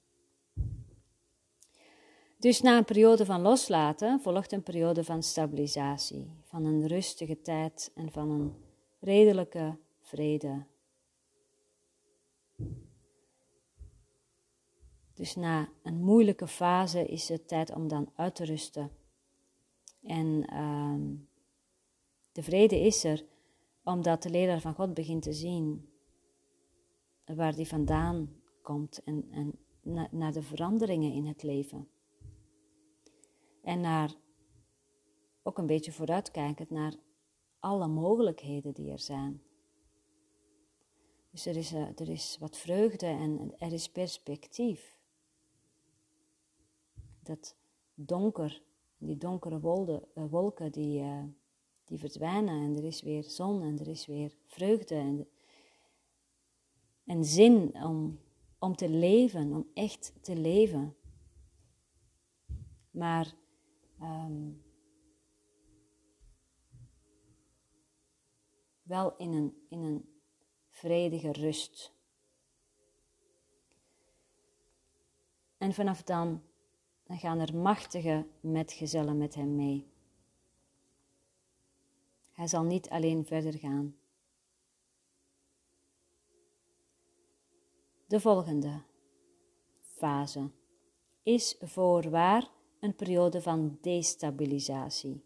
Dus 2.39 2.61
na 2.61 2.77
een 2.77 2.85
periode 2.85 3.25
van 3.25 3.41
loslaten 3.41 4.19
volgt 4.19 4.51
een 4.51 4.63
periode 4.63 5.03
van 5.03 5.23
stabilisatie, 5.23 6.31
van 6.43 6.65
een 6.65 6.87
rustige 6.87 7.41
tijd 7.41 7.91
en 7.95 8.11
van 8.11 8.29
een 8.29 8.55
redelijke 8.99 9.77
vrede. 10.01 10.65
Dus 15.13 15.35
na 15.35 15.69
een 15.83 16.03
moeilijke 16.03 16.47
fase 16.47 17.05
is 17.05 17.29
het 17.29 17.47
tijd 17.47 17.75
om 17.75 17.87
dan 17.87 18.11
uit 18.15 18.35
te 18.35 18.45
rusten. 18.45 18.91
En 20.03 20.45
ehm, 20.45 21.15
de 22.31 22.43
vrede 22.43 22.79
is 22.79 23.03
er 23.03 23.25
omdat 23.83 24.23
de 24.23 24.29
leraar 24.29 24.61
van 24.61 24.73
God 24.73 24.93
begint 24.93 25.21
te 25.21 25.33
zien 25.33 25.89
waar 27.25 27.55
die 27.55 27.67
vandaan 27.67 28.29
komt 28.61 29.03
en, 29.03 29.27
en 29.31 29.59
naar 30.11 30.31
de 30.31 30.41
veranderingen 30.41 31.13
in 31.13 31.25
het 31.25 31.43
leven. 31.43 31.87
En 33.67 33.81
naar 33.81 34.15
ook 35.43 35.57
een 35.57 35.65
beetje 35.65 35.91
vooruitkijkend 35.91 36.69
naar 36.69 36.95
alle 37.59 37.87
mogelijkheden 37.87 38.73
die 38.73 38.91
er 38.91 38.99
zijn. 38.99 39.41
Dus 41.29 41.45
er 41.45 41.55
is, 41.55 41.73
uh, 41.73 41.99
er 41.99 42.09
is 42.09 42.37
wat 42.39 42.57
vreugde 42.57 43.05
en 43.05 43.53
er 43.57 43.73
is 43.73 43.91
perspectief. 43.91 44.97
Dat 47.23 47.55
donker, 47.93 48.61
die 48.97 49.17
donkere 49.17 49.55
uh, 50.15 50.25
wolken 50.29 50.71
die, 50.71 51.01
uh, 51.01 51.23
die 51.83 51.99
verdwijnen 51.99 52.63
en 52.63 52.77
er 52.77 52.83
is 52.83 53.01
weer 53.01 53.23
zon 53.23 53.61
en 53.61 53.79
er 53.79 53.87
is 53.87 54.05
weer 54.05 54.37
vreugde 54.45 54.95
en, 54.95 55.27
en 57.03 57.23
zin 57.23 57.83
om, 57.83 58.19
om 58.59 58.75
te 58.75 58.89
leven, 58.89 59.53
om 59.53 59.67
echt 59.73 60.13
te 60.21 60.35
leven. 60.35 60.95
Maar 62.91 63.35
um, 64.01 64.63
wel 68.83 69.15
in 69.15 69.33
een, 69.33 69.65
in 69.69 69.83
een 69.83 70.21
vredige 70.69 71.31
rust. 71.31 71.95
En 75.57 75.73
vanaf 75.73 76.03
dan, 76.03 76.43
dan 77.03 77.17
gaan 77.17 77.39
er 77.39 77.55
machtige 77.55 78.27
metgezellen 78.39 79.17
met 79.17 79.35
hem 79.35 79.55
mee. 79.55 79.91
Hij 82.31 82.47
zal 82.47 82.63
niet 82.63 82.89
alleen 82.89 83.25
verder 83.25 83.53
gaan. 83.53 83.97
De 88.07 88.19
volgende 88.19 88.83
fase 89.81 90.51
is 91.23 91.57
voorwaar 91.59 92.49
een 92.79 92.95
periode 92.95 93.41
van 93.41 93.77
destabilisatie. 93.81 95.23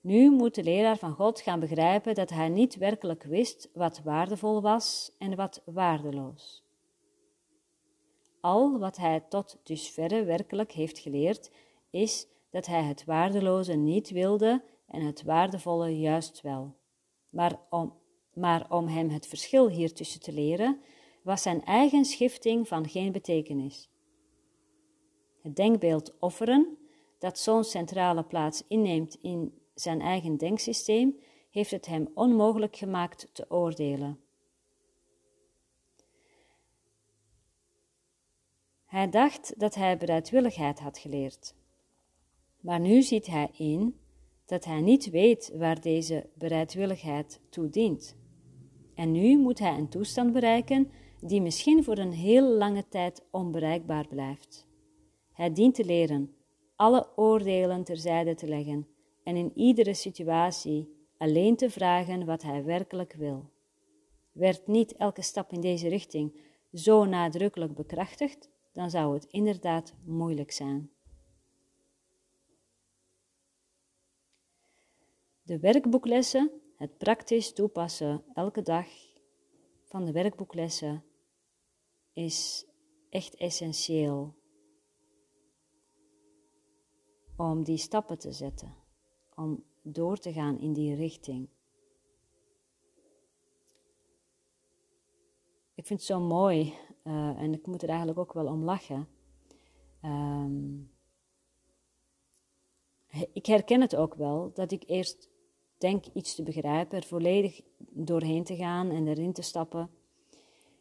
Nu 0.00 0.30
moet 0.30 0.54
de 0.54 0.62
leraar 0.62 0.98
van 0.98 1.12
God 1.12 1.40
gaan 1.40 1.60
begrijpen 1.60 2.14
dat 2.14 2.30
hij 2.30 2.48
niet 2.48 2.76
werkelijk 2.76 3.22
wist 3.22 3.70
wat 3.72 4.00
waardevol 4.04 4.62
was 4.62 5.10
en 5.18 5.36
wat 5.36 5.62
waardeloos. 5.64 6.62
Al 8.40 8.78
wat 8.78 8.96
hij 8.96 9.20
tot 9.28 9.58
dusverre 9.62 10.24
werkelijk 10.24 10.72
heeft 10.72 10.98
geleerd, 10.98 11.50
is 11.90 12.26
dat 12.50 12.66
hij 12.66 12.82
het 12.82 13.04
waardeloze 13.04 13.74
niet 13.74 14.10
wilde 14.10 14.62
en 14.86 15.02
het 15.02 15.22
waardevolle 15.22 15.98
juist 15.98 16.40
wel. 16.40 16.76
Maar 17.28 17.60
om, 17.70 17.94
maar 18.34 18.66
om 18.70 18.86
hem 18.86 19.08
het 19.08 19.26
verschil 19.26 19.68
hiertussen 19.68 20.20
te 20.20 20.32
leren, 20.32 20.80
was 21.22 21.42
zijn 21.42 21.64
eigen 21.64 22.04
schifting 22.04 22.68
van 22.68 22.88
geen 22.88 23.12
betekenis. 23.12 23.88
Het 25.42 25.56
denkbeeld 25.56 26.18
offeren, 26.18 26.78
dat 27.18 27.38
zo'n 27.38 27.64
centrale 27.64 28.22
plaats 28.22 28.62
inneemt 28.68 29.18
in 29.22 29.58
zijn 29.74 30.00
eigen 30.00 30.36
denksysteem, 30.36 31.18
heeft 31.50 31.70
het 31.70 31.86
hem 31.86 32.08
onmogelijk 32.14 32.76
gemaakt 32.76 33.28
te 33.32 33.44
oordelen. 33.48 34.20
Hij 38.84 39.10
dacht 39.10 39.54
dat 39.56 39.74
hij 39.74 39.96
bereidwilligheid 39.96 40.80
had 40.80 40.98
geleerd. 40.98 41.54
Maar 42.60 42.80
nu 42.80 43.02
ziet 43.02 43.26
hij 43.26 43.50
in 43.52 43.98
dat 44.46 44.64
hij 44.64 44.80
niet 44.80 45.10
weet 45.10 45.52
waar 45.54 45.80
deze 45.80 46.26
bereidwilligheid 46.34 47.40
toe 47.48 47.68
dient. 47.68 48.16
En 48.94 49.12
nu 49.12 49.38
moet 49.38 49.58
hij 49.58 49.78
een 49.78 49.88
toestand 49.88 50.32
bereiken 50.32 50.90
die 51.20 51.40
misschien 51.40 51.84
voor 51.84 51.98
een 51.98 52.12
heel 52.12 52.42
lange 52.42 52.88
tijd 52.88 53.22
onbereikbaar 53.30 54.06
blijft. 54.06 54.67
Hij 55.38 55.52
dient 55.52 55.74
te 55.74 55.84
leren 55.84 56.34
alle 56.76 57.16
oordelen 57.16 57.84
terzijde 57.84 58.34
te 58.34 58.48
leggen 58.48 58.88
en 59.22 59.36
in 59.36 59.52
iedere 59.54 59.94
situatie 59.94 61.08
alleen 61.18 61.56
te 61.56 61.70
vragen 61.70 62.26
wat 62.26 62.42
hij 62.42 62.64
werkelijk 62.64 63.12
wil. 63.12 63.50
Werd 64.32 64.66
niet 64.66 64.92
elke 64.92 65.22
stap 65.22 65.52
in 65.52 65.60
deze 65.60 65.88
richting 65.88 66.40
zo 66.72 67.04
nadrukkelijk 67.04 67.74
bekrachtigt, 67.74 68.50
dan 68.72 68.90
zou 68.90 69.14
het 69.14 69.24
inderdaad 69.24 69.94
moeilijk 70.04 70.50
zijn. 70.50 70.90
De 75.42 75.58
werkboeklessen, 75.58 76.50
het 76.76 76.98
praktisch 76.98 77.52
toepassen 77.52 78.24
elke 78.34 78.62
dag 78.62 78.86
van 79.84 80.04
de 80.04 80.12
werkboeklessen, 80.12 81.04
is 82.12 82.66
echt 83.10 83.34
essentieel 83.34 84.36
om 87.38 87.64
die 87.64 87.76
stappen 87.76 88.18
te 88.18 88.32
zetten, 88.32 88.74
om 89.34 89.64
door 89.82 90.16
te 90.16 90.32
gaan 90.32 90.58
in 90.58 90.72
die 90.72 90.94
richting. 90.94 91.48
Ik 95.74 95.86
vind 95.86 96.00
het 96.00 96.08
zo 96.08 96.20
mooi 96.20 96.74
uh, 97.04 97.40
en 97.40 97.52
ik 97.52 97.66
moet 97.66 97.82
er 97.82 97.88
eigenlijk 97.88 98.18
ook 98.18 98.32
wel 98.32 98.46
om 98.46 98.64
lachen. 98.64 99.08
Um, 100.04 100.90
ik 103.32 103.46
herken 103.46 103.80
het 103.80 103.96
ook 103.96 104.14
wel 104.14 104.50
dat 104.54 104.70
ik 104.70 104.82
eerst 104.86 105.28
denk 105.76 106.06
iets 106.06 106.34
te 106.34 106.42
begrijpen, 106.42 106.98
er 106.98 107.04
volledig 107.04 107.60
doorheen 107.78 108.44
te 108.44 108.56
gaan 108.56 108.90
en 108.90 109.06
erin 109.06 109.32
te 109.32 109.42
stappen. 109.42 109.90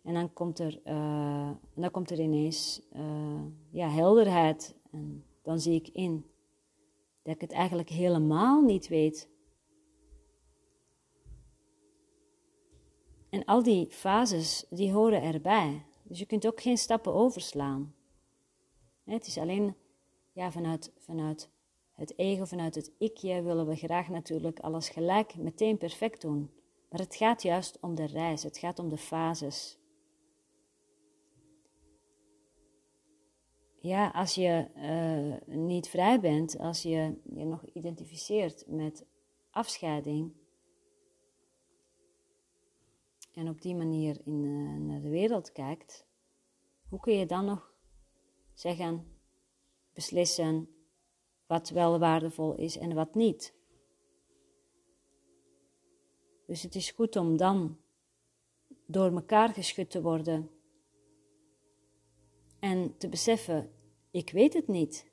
En 0.03 0.13
dan 0.13 0.33
komt 0.33 0.59
er, 0.59 0.79
uh, 0.85 1.51
dan 1.73 1.91
komt 1.91 2.11
er 2.11 2.19
ineens 2.19 2.81
uh, 2.95 3.45
ja, 3.69 3.89
helderheid. 3.89 4.75
En 4.91 5.23
dan 5.41 5.59
zie 5.59 5.75
ik 5.75 5.87
in 5.87 6.25
dat 7.27 7.35
ik 7.35 7.41
het 7.41 7.51
eigenlijk 7.51 7.89
helemaal 7.89 8.61
niet 8.61 8.87
weet. 8.87 9.29
En 13.29 13.45
al 13.45 13.63
die 13.63 13.87
fases, 13.89 14.65
die 14.69 14.91
horen 14.91 15.21
erbij. 15.21 15.85
Dus 16.03 16.19
je 16.19 16.25
kunt 16.25 16.47
ook 16.47 16.61
geen 16.61 16.77
stappen 16.77 17.13
overslaan. 17.13 17.95
Het 19.03 19.27
is 19.27 19.37
alleen 19.37 19.75
ja, 20.31 20.51
vanuit, 20.51 20.91
vanuit 20.97 21.49
het 21.93 22.17
ego, 22.17 22.45
vanuit 22.45 22.75
het 22.75 22.91
ikje 22.97 23.41
willen 23.41 23.67
we 23.67 23.75
graag 23.75 24.09
natuurlijk 24.09 24.59
alles 24.59 24.89
gelijk 24.89 25.35
meteen 25.35 25.77
perfect 25.77 26.21
doen. 26.21 26.51
Maar 26.89 26.99
het 26.99 27.15
gaat 27.15 27.41
juist 27.41 27.77
om 27.81 27.95
de 27.95 28.05
reis, 28.05 28.43
het 28.43 28.57
gaat 28.57 28.79
om 28.79 28.89
de 28.89 28.97
fases. 28.97 29.76
Ja, 33.87 34.09
als 34.09 34.35
je 34.35 34.67
uh, 34.75 35.55
niet 35.55 35.89
vrij 35.89 36.19
bent, 36.19 36.57
als 36.57 36.81
je 36.81 37.21
je 37.33 37.45
nog 37.45 37.65
identificeert 37.65 38.67
met 38.67 39.05
afscheiding 39.51 40.33
en 43.33 43.49
op 43.49 43.61
die 43.61 43.75
manier 43.75 44.21
in, 44.25 44.43
uh, 44.43 44.77
naar 44.77 45.01
de 45.01 45.09
wereld 45.09 45.51
kijkt, 45.51 46.05
hoe 46.89 46.99
kun 46.99 47.13
je 47.13 47.25
dan 47.25 47.45
nog 47.45 47.73
zeggen, 48.53 49.17
beslissen 49.93 50.69
wat 51.45 51.69
wel 51.69 51.99
waardevol 51.99 52.55
is 52.55 52.77
en 52.77 52.93
wat 52.93 53.15
niet? 53.15 53.53
Dus 56.45 56.61
het 56.61 56.75
is 56.75 56.91
goed 56.91 57.15
om 57.15 57.37
dan 57.37 57.77
door 58.85 59.11
elkaar 59.11 59.53
geschud 59.53 59.89
te 59.89 60.01
worden 60.01 60.49
en 62.59 62.97
te 62.97 63.09
beseffen, 63.09 63.75
ik 64.17 64.29
weet 64.29 64.53
het 64.53 64.67
niet. 64.67 65.11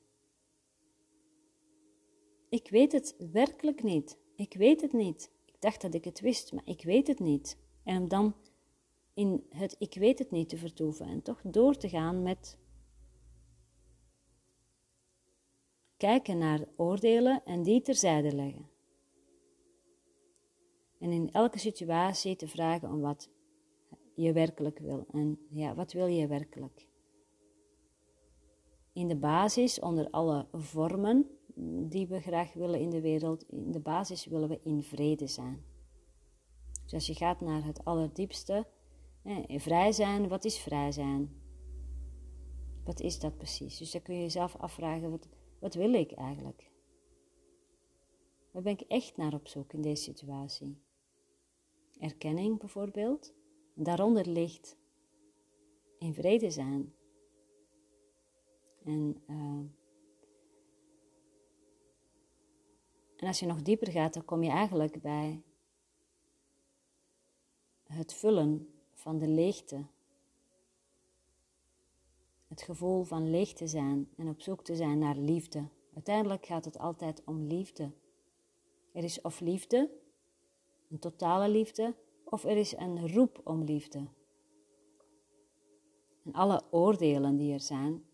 Ik 2.48 2.70
weet 2.70 2.92
het 2.92 3.16
werkelijk 3.32 3.82
niet. 3.82 4.18
Ik 4.36 4.54
weet 4.54 4.80
het 4.80 4.92
niet. 4.92 5.30
Ik 5.44 5.60
dacht 5.60 5.80
dat 5.80 5.94
ik 5.94 6.04
het 6.04 6.20
wist, 6.20 6.52
maar 6.52 6.66
ik 6.66 6.82
weet 6.82 7.06
het 7.06 7.18
niet. 7.18 7.58
En 7.82 8.02
om 8.02 8.08
dan 8.08 8.34
in 9.14 9.46
het 9.48 9.76
ik 9.78 9.94
weet 9.94 10.18
het 10.18 10.30
niet 10.30 10.48
te 10.48 10.56
vertoeven 10.56 11.06
en 11.06 11.22
toch 11.22 11.40
door 11.44 11.76
te 11.76 11.88
gaan 11.88 12.22
met 12.22 12.58
kijken 15.96 16.38
naar 16.38 16.68
oordelen 16.76 17.44
en 17.44 17.62
die 17.62 17.80
terzijde 17.80 18.34
leggen. 18.34 18.70
En 20.98 21.10
in 21.10 21.32
elke 21.32 21.58
situatie 21.58 22.36
te 22.36 22.48
vragen 22.48 22.90
om 22.90 23.00
wat 23.00 23.30
je 24.14 24.32
werkelijk 24.32 24.78
wil. 24.78 25.06
En 25.12 25.38
ja, 25.50 25.74
wat 25.74 25.92
wil 25.92 26.06
je 26.06 26.26
werkelijk? 26.26 26.92
In 28.94 29.08
de 29.08 29.16
basis, 29.16 29.80
onder 29.80 30.10
alle 30.10 30.46
vormen 30.52 31.26
die 31.88 32.06
we 32.06 32.20
graag 32.20 32.52
willen 32.52 32.80
in 32.80 32.90
de 32.90 33.00
wereld, 33.00 33.44
in 33.48 33.72
de 33.72 33.80
basis 33.80 34.26
willen 34.26 34.48
we 34.48 34.60
in 34.62 34.82
vrede 34.82 35.26
zijn. 35.26 35.64
Dus 36.82 36.92
als 36.92 37.06
je 37.06 37.14
gaat 37.14 37.40
naar 37.40 37.64
het 37.64 37.84
allerdiepste, 37.84 38.66
eh, 39.22 39.58
vrij 39.58 39.92
zijn, 39.92 40.28
wat 40.28 40.44
is 40.44 40.58
vrij 40.58 40.92
zijn? 40.92 41.42
Wat 42.84 43.00
is 43.00 43.18
dat 43.18 43.36
precies? 43.36 43.78
Dus 43.78 43.90
dan 43.90 44.02
kun 44.02 44.14
je 44.14 44.20
jezelf 44.20 44.56
afvragen, 44.56 45.10
wat, 45.10 45.28
wat 45.58 45.74
wil 45.74 45.92
ik 45.92 46.12
eigenlijk? 46.12 46.70
Waar 48.50 48.62
ben 48.62 48.72
ik 48.72 48.80
echt 48.80 49.16
naar 49.16 49.34
op 49.34 49.48
zoek 49.48 49.72
in 49.72 49.82
deze 49.82 50.02
situatie? 50.02 50.78
Erkenning 51.98 52.58
bijvoorbeeld. 52.58 53.34
Daaronder 53.74 54.28
ligt 54.28 54.76
in 55.98 56.14
vrede 56.14 56.50
zijn. 56.50 56.94
En, 58.84 59.22
uh, 59.26 59.36
en 63.16 63.26
als 63.26 63.40
je 63.40 63.46
nog 63.46 63.62
dieper 63.62 63.90
gaat, 63.90 64.14
dan 64.14 64.24
kom 64.24 64.42
je 64.42 64.50
eigenlijk 64.50 65.00
bij 65.02 65.42
het 67.86 68.14
vullen 68.14 68.68
van 68.92 69.18
de 69.18 69.28
leegte. 69.28 69.86
Het 72.48 72.62
gevoel 72.62 73.04
van 73.04 73.30
leeg 73.30 73.52
te 73.52 73.66
zijn 73.66 74.08
en 74.16 74.28
op 74.28 74.40
zoek 74.40 74.64
te 74.64 74.76
zijn 74.76 74.98
naar 74.98 75.16
liefde. 75.16 75.68
Uiteindelijk 75.94 76.46
gaat 76.46 76.64
het 76.64 76.78
altijd 76.78 77.22
om 77.24 77.46
liefde. 77.46 77.92
Er 78.92 79.04
is 79.04 79.20
of 79.20 79.40
liefde, 79.40 79.90
een 80.90 80.98
totale 80.98 81.48
liefde, 81.48 81.94
of 82.24 82.44
er 82.44 82.56
is 82.56 82.76
een 82.76 83.12
roep 83.12 83.40
om 83.44 83.62
liefde. 83.62 84.06
En 86.24 86.32
alle 86.32 86.62
oordelen 86.70 87.36
die 87.36 87.52
er 87.52 87.60
zijn, 87.60 88.04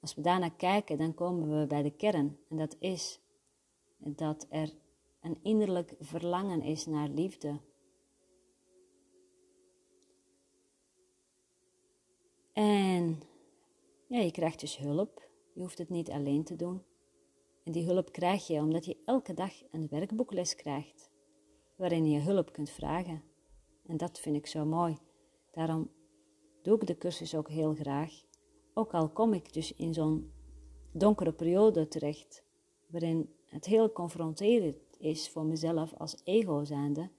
als 0.00 0.14
we 0.14 0.20
daarnaar 0.20 0.54
kijken, 0.56 0.98
dan 0.98 1.14
komen 1.14 1.60
we 1.60 1.66
bij 1.66 1.82
de 1.82 1.90
kern. 1.90 2.38
En 2.48 2.56
dat 2.56 2.76
is 2.78 3.20
dat 3.98 4.46
er 4.50 4.72
een 5.20 5.38
innerlijk 5.42 5.94
verlangen 6.00 6.62
is 6.62 6.86
naar 6.86 7.08
liefde. 7.08 7.60
En 12.52 13.22
ja, 14.06 14.18
je 14.18 14.30
krijgt 14.30 14.60
dus 14.60 14.76
hulp. 14.76 15.28
Je 15.54 15.60
hoeft 15.60 15.78
het 15.78 15.88
niet 15.88 16.10
alleen 16.10 16.44
te 16.44 16.56
doen. 16.56 16.82
En 17.64 17.72
die 17.72 17.84
hulp 17.84 18.12
krijg 18.12 18.46
je 18.46 18.60
omdat 18.60 18.84
je 18.84 18.96
elke 19.04 19.34
dag 19.34 19.52
een 19.70 19.88
werkboekles 19.88 20.54
krijgt, 20.54 21.10
waarin 21.76 22.10
je 22.10 22.20
hulp 22.20 22.52
kunt 22.52 22.70
vragen. 22.70 23.22
En 23.86 23.96
dat 23.96 24.20
vind 24.20 24.36
ik 24.36 24.46
zo 24.46 24.64
mooi. 24.64 24.98
Daarom 25.52 25.90
doe 26.62 26.74
ik 26.80 26.86
de 26.86 26.98
cursus 26.98 27.34
ook 27.34 27.48
heel 27.48 27.74
graag. 27.74 28.26
Ook 28.78 28.94
al 28.94 29.08
kom 29.08 29.32
ik 29.32 29.52
dus 29.52 29.74
in 29.74 29.94
zo'n 29.94 30.32
donkere 30.92 31.32
periode 31.32 31.88
terecht, 31.88 32.44
waarin 32.86 33.34
het 33.44 33.64
heel 33.64 33.92
confronterend 33.92 34.76
is 34.98 35.28
voor 35.28 35.44
mezelf 35.44 35.94
als 35.94 36.20
ego 36.24 36.64
zijnde, 36.64 37.10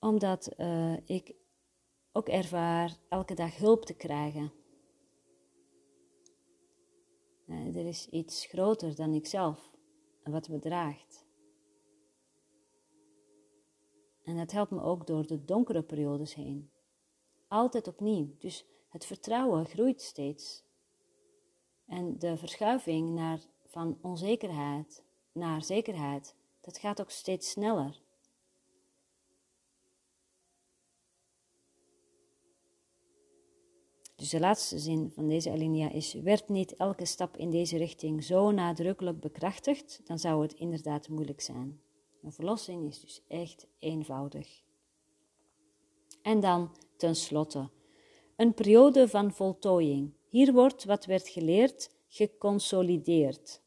omdat 0.00 0.54
uh, 0.58 0.96
ik 1.04 1.34
ook 2.12 2.28
ervaar 2.28 2.98
elke 3.08 3.34
dag 3.34 3.56
hulp 3.56 3.84
te 3.84 3.94
krijgen. 3.94 4.52
Uh, 7.46 7.76
er 7.76 7.86
is 7.86 8.08
iets 8.08 8.46
groter 8.46 8.94
dan 8.94 9.14
ikzelf 9.14 9.70
wat 10.24 10.48
me 10.48 10.58
draagt. 10.58 11.26
En 14.24 14.36
dat 14.36 14.52
helpt 14.52 14.70
me 14.70 14.82
ook 14.82 15.06
door 15.06 15.26
de 15.26 15.44
donkere 15.44 15.82
periodes 15.82 16.34
heen. 16.34 16.70
Altijd 17.46 17.88
opnieuw. 17.88 18.34
Dus 18.38 18.66
het 18.88 19.04
vertrouwen 19.04 19.66
groeit 19.66 20.02
steeds. 20.02 20.64
En 21.86 22.18
de 22.18 22.36
verschuiving 22.36 23.10
naar, 23.10 23.40
van 23.66 23.98
onzekerheid 24.02 25.02
naar 25.32 25.64
zekerheid, 25.64 26.34
dat 26.60 26.78
gaat 26.78 27.00
ook 27.00 27.10
steeds 27.10 27.50
sneller. 27.50 28.00
Dus 34.16 34.30
de 34.30 34.40
laatste 34.40 34.78
zin 34.78 35.10
van 35.10 35.28
deze 35.28 35.50
alinea 35.50 35.90
is: 35.90 36.12
werd 36.12 36.48
niet 36.48 36.76
elke 36.76 37.04
stap 37.04 37.36
in 37.36 37.50
deze 37.50 37.76
richting 37.76 38.24
zo 38.24 38.50
nadrukkelijk 38.50 39.20
bekrachtigd, 39.20 40.00
dan 40.04 40.18
zou 40.18 40.42
het 40.42 40.52
inderdaad 40.52 41.08
moeilijk 41.08 41.40
zijn. 41.40 41.80
Een 42.22 42.32
verlossing 42.32 42.88
is 42.88 43.00
dus 43.00 43.22
echt 43.28 43.66
eenvoudig. 43.78 44.62
En 46.22 46.40
dan 46.40 46.76
tenslotte 46.96 47.70
een 48.38 48.54
periode 48.54 49.08
van 49.08 49.32
voltooiing. 49.32 50.12
Hier 50.28 50.52
wordt 50.52 50.84
wat 50.84 51.04
werd 51.04 51.28
geleerd 51.28 51.90
geconsolideerd. 52.08 53.60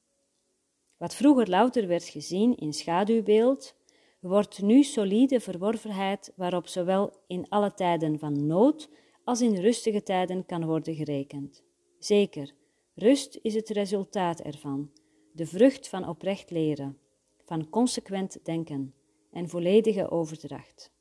Wat 0.97 1.15
vroeger 1.15 1.49
louter 1.49 1.87
werd 1.87 2.03
gezien 2.03 2.57
in 2.57 2.73
schaduwbeeld, 2.73 3.75
wordt 4.19 4.61
nu 4.61 4.83
solide 4.83 5.39
verworvenheid 5.39 6.33
waarop 6.35 6.67
zowel 6.67 7.13
in 7.27 7.45
alle 7.49 7.73
tijden 7.73 8.19
van 8.19 8.47
nood 8.47 8.89
als 9.23 9.41
in 9.41 9.55
rustige 9.55 10.03
tijden 10.03 10.45
kan 10.45 10.65
worden 10.65 10.95
gerekend. 10.95 11.63
Zeker, 11.99 12.53
rust 12.95 13.39
is 13.41 13.53
het 13.53 13.69
resultaat 13.69 14.41
ervan, 14.41 14.91
de 15.31 15.45
vrucht 15.45 15.87
van 15.87 16.07
oprecht 16.07 16.51
leren, 16.51 16.97
van 17.43 17.69
consequent 17.69 18.39
denken 18.43 18.93
en 19.31 19.49
volledige 19.49 20.09
overdracht. 20.09 20.91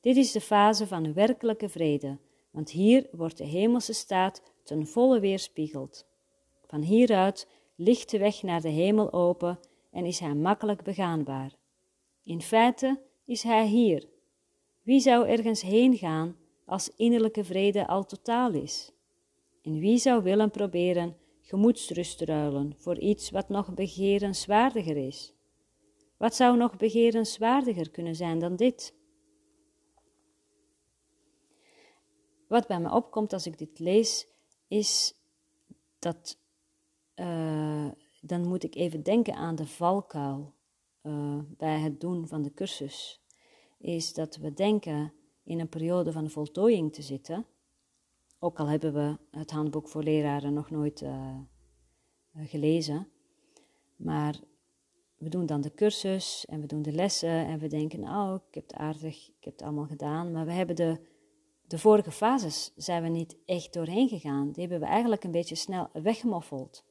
Dit 0.00 0.16
is 0.16 0.32
de 0.32 0.40
fase 0.40 0.86
van 0.86 1.12
werkelijke 1.12 1.68
vrede, 1.68 2.18
want 2.54 2.70
hier 2.70 3.06
wordt 3.12 3.38
de 3.38 3.44
hemelse 3.44 3.92
staat 3.92 4.42
ten 4.62 4.86
volle 4.86 5.20
weerspiegeld. 5.20 6.06
Van 6.66 6.82
hieruit 6.82 7.48
ligt 7.74 8.10
de 8.10 8.18
weg 8.18 8.42
naar 8.42 8.60
de 8.60 8.68
hemel 8.68 9.12
open 9.12 9.58
en 9.90 10.04
is 10.04 10.18
hij 10.18 10.34
makkelijk 10.34 10.82
begaanbaar. 10.82 11.52
In 12.22 12.42
feite 12.42 13.00
is 13.24 13.42
hij 13.42 13.66
hier. 13.66 14.08
Wie 14.82 15.00
zou 15.00 15.28
ergens 15.28 15.62
heen 15.62 15.96
gaan 15.96 16.36
als 16.66 16.90
innerlijke 16.96 17.44
vrede 17.44 17.86
al 17.86 18.04
totaal 18.04 18.52
is? 18.52 18.92
En 19.62 19.78
wie 19.78 19.98
zou 19.98 20.22
willen 20.22 20.50
proberen 20.50 21.16
gemoedsrust 21.40 22.18
te 22.18 22.24
ruilen 22.24 22.74
voor 22.78 22.98
iets 22.98 23.30
wat 23.30 23.48
nog 23.48 23.74
begerenswaardiger 23.74 24.96
is? 24.96 25.32
Wat 26.16 26.34
zou 26.34 26.56
nog 26.56 26.76
begerenswaardiger 26.76 27.90
kunnen 27.90 28.14
zijn 28.14 28.38
dan 28.38 28.56
dit? 28.56 28.94
Wat 32.48 32.66
bij 32.66 32.80
me 32.80 32.92
opkomt 32.92 33.32
als 33.32 33.46
ik 33.46 33.58
dit 33.58 33.78
lees, 33.78 34.26
is 34.68 35.14
dat 35.98 36.38
uh, 37.16 37.88
dan 38.20 38.48
moet 38.48 38.64
ik 38.64 38.74
even 38.74 39.02
denken 39.02 39.34
aan 39.34 39.54
de 39.54 39.66
valkuil 39.66 40.54
uh, 41.02 41.38
bij 41.56 41.80
het 41.80 42.00
doen 42.00 42.28
van 42.28 42.42
de 42.42 42.54
cursus. 42.54 43.20
Is 43.78 44.12
dat 44.12 44.36
we 44.36 44.52
denken 44.52 45.12
in 45.44 45.60
een 45.60 45.68
periode 45.68 46.12
van 46.12 46.30
voltooiing 46.30 46.92
te 46.92 47.02
zitten, 47.02 47.46
ook 48.38 48.58
al 48.58 48.66
hebben 48.66 48.92
we 48.92 49.18
het 49.38 49.50
handboek 49.50 49.88
voor 49.88 50.02
leraren 50.02 50.52
nog 50.52 50.70
nooit 50.70 51.00
uh, 51.00 51.36
gelezen, 52.36 53.08
maar 53.96 54.40
we 55.16 55.28
doen 55.28 55.46
dan 55.46 55.60
de 55.60 55.74
cursus 55.74 56.44
en 56.46 56.60
we 56.60 56.66
doen 56.66 56.82
de 56.82 56.92
lessen 56.92 57.46
en 57.46 57.58
we 57.58 57.66
denken, 57.68 58.02
oh, 58.02 58.34
ik 58.48 58.54
heb 58.54 58.62
het 58.62 58.74
aardig, 58.74 59.28
ik 59.28 59.44
heb 59.44 59.52
het 59.52 59.62
allemaal 59.62 59.86
gedaan, 59.86 60.32
maar 60.32 60.46
we 60.46 60.52
hebben 60.52 60.76
de, 60.76 61.00
de 61.74 61.80
vorige 61.80 62.10
fases 62.10 62.72
zijn 62.76 63.02
we 63.02 63.08
niet 63.08 63.36
echt 63.44 63.72
doorheen 63.72 64.08
gegaan. 64.08 64.52
Die 64.52 64.60
hebben 64.60 64.80
we 64.80 64.86
eigenlijk 64.86 65.24
een 65.24 65.30
beetje 65.30 65.54
snel 65.54 65.88
weggemoffeld. 65.92 66.84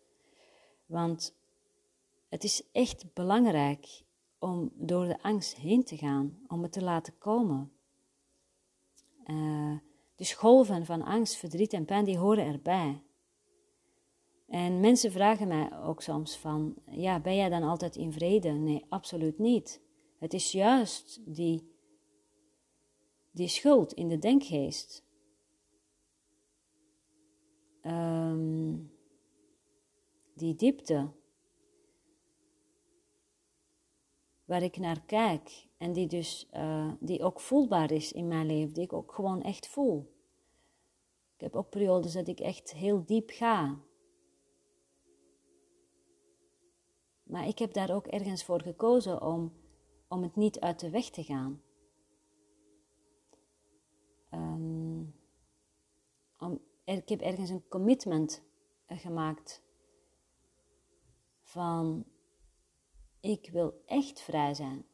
Want 0.85 1.35
het 2.29 2.43
is 2.43 2.63
echt 2.71 3.13
belangrijk 3.13 4.03
om 4.39 4.71
door 4.73 5.05
de 5.05 5.21
angst 5.21 5.55
heen 5.55 5.83
te 5.83 5.97
gaan, 5.97 6.39
om 6.47 6.61
het 6.61 6.71
te 6.71 6.83
laten 6.83 7.17
komen. 7.17 7.71
Uh, 9.25 9.77
dus 10.15 10.33
golven 10.33 10.85
van 10.85 11.01
angst, 11.01 11.35
verdriet 11.35 11.73
en 11.73 11.85
pijn, 11.85 12.05
die 12.05 12.17
horen 12.17 12.45
erbij. 12.45 13.01
En 14.47 14.79
mensen 14.79 15.11
vragen 15.11 15.47
mij 15.47 15.79
ook 15.83 16.01
soms 16.01 16.37
van, 16.37 16.75
ja, 16.89 17.19
ben 17.19 17.35
jij 17.35 17.49
dan 17.49 17.63
altijd 17.63 17.95
in 17.95 18.11
vrede? 18.11 18.49
Nee, 18.49 18.85
absoluut 18.89 19.39
niet. 19.39 19.81
Het 20.19 20.33
is 20.33 20.51
juist 20.51 21.21
die, 21.25 21.72
die 23.33 23.47
schuld 23.47 23.93
in 23.93 24.07
de 24.07 24.17
denkgeest. 24.17 25.03
Um, 27.81 28.91
die 30.33 30.55
diepte 30.55 31.11
waar 34.45 34.63
ik 34.63 34.77
naar 34.77 35.01
kijk 35.05 35.67
en 35.77 35.93
die 35.93 36.07
dus 36.07 36.47
uh, 36.53 36.91
die 36.99 37.23
ook 37.23 37.39
voelbaar 37.39 37.91
is 37.91 38.11
in 38.11 38.27
mijn 38.27 38.45
leven, 38.45 38.73
die 38.73 38.83
ik 38.83 38.93
ook 38.93 39.13
gewoon 39.13 39.41
echt 39.41 39.67
voel. 39.67 40.11
Ik 41.35 41.41
heb 41.41 41.55
ook 41.55 41.69
periodes 41.69 42.13
dat 42.13 42.27
ik 42.27 42.39
echt 42.39 42.73
heel 42.73 43.05
diep 43.05 43.29
ga. 43.29 43.79
Maar 47.23 47.47
ik 47.47 47.59
heb 47.59 47.73
daar 47.73 47.95
ook 47.95 48.07
ergens 48.07 48.43
voor 48.43 48.61
gekozen 48.61 49.21
om, 49.21 49.53
om 50.07 50.23
het 50.23 50.35
niet 50.35 50.59
uit 50.59 50.79
de 50.79 50.89
weg 50.89 51.09
te 51.09 51.23
gaan. 51.23 51.62
Ik 56.83 57.09
heb 57.09 57.21
ergens 57.21 57.49
een 57.49 57.67
commitment 57.67 58.41
gemaakt 58.87 59.61
van 61.41 62.05
ik 63.19 63.49
wil 63.51 63.81
echt 63.85 64.21
vrij 64.21 64.53
zijn. 64.53 64.85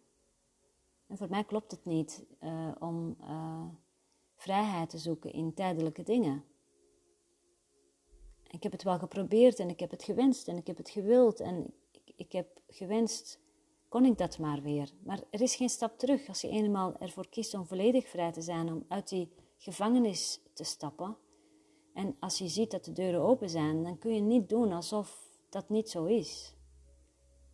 En 1.08 1.18
voor 1.18 1.30
mij 1.30 1.44
klopt 1.44 1.72
het 1.72 1.86
niet 1.86 2.26
uh, 2.44 2.72
om 2.80 3.18
uh, 3.22 3.66
vrijheid 4.36 4.90
te 4.90 4.98
zoeken 4.98 5.34
in 5.34 5.54
tijdelijke 5.54 6.04
dingen. 6.04 6.44
Ik 8.50 8.64
heb 8.64 8.72
het 8.72 8.84
wel 8.84 9.00
geprobeerd 9.00 9.60
en 9.60 9.70
ik 9.70 9.80
heb 9.80 9.92
het 9.92 10.04
gewenst 10.04 10.48
en 10.48 10.58
ik 10.58 10.68
heb 10.68 10.78
het 10.78 10.90
gewild 10.90 11.40
en 11.40 11.74
ik, 11.92 12.14
ik 12.16 12.32
heb 12.32 12.62
gewenst, 12.68 13.40
kon 13.88 14.06
ik 14.06 14.18
dat 14.18 14.38
maar 14.38 14.62
weer. 14.62 14.92
Maar 15.04 15.24
er 15.30 15.42
is 15.42 15.56
geen 15.56 15.70
stap 15.70 15.98
terug 15.98 16.28
als 16.28 16.42
je 16.42 16.50
eenmaal 16.50 16.98
ervoor 16.98 17.30
kiest 17.30 17.54
om 17.54 17.66
volledig 17.66 18.08
vrij 18.08 18.32
te 18.32 18.42
zijn, 18.42 18.74
om 18.74 18.86
uit 18.88 19.10
die 19.10 19.32
gevangenis 19.58 20.42
te 20.54 20.64
stappen. 20.64 21.18
En 21.94 22.16
als 22.20 22.38
je 22.38 22.48
ziet 22.48 22.72
dat 22.72 22.86
de 22.86 22.92
deuren 22.92 23.22
open 23.22 23.50
zijn, 23.50 23.84
dan 23.84 23.98
kun 23.98 24.14
je 24.14 24.22
niet 24.22 24.50
doen 24.50 24.72
alsof 24.72 25.38
dat 25.50 25.70
niet 25.70 25.90
zo 25.90 26.06
is. 26.06 26.56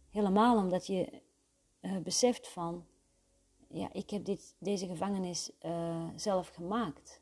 Helemaal 0.09 0.57
omdat 0.57 0.87
je 0.87 1.21
uh, 1.81 1.97
beseft 1.97 2.47
van, 2.47 2.85
ja, 3.67 3.93
ik 3.93 4.09
heb 4.09 4.25
dit, 4.25 4.55
deze 4.59 4.87
gevangenis 4.87 5.51
uh, 5.65 6.09
zelf 6.15 6.47
gemaakt. 6.47 7.21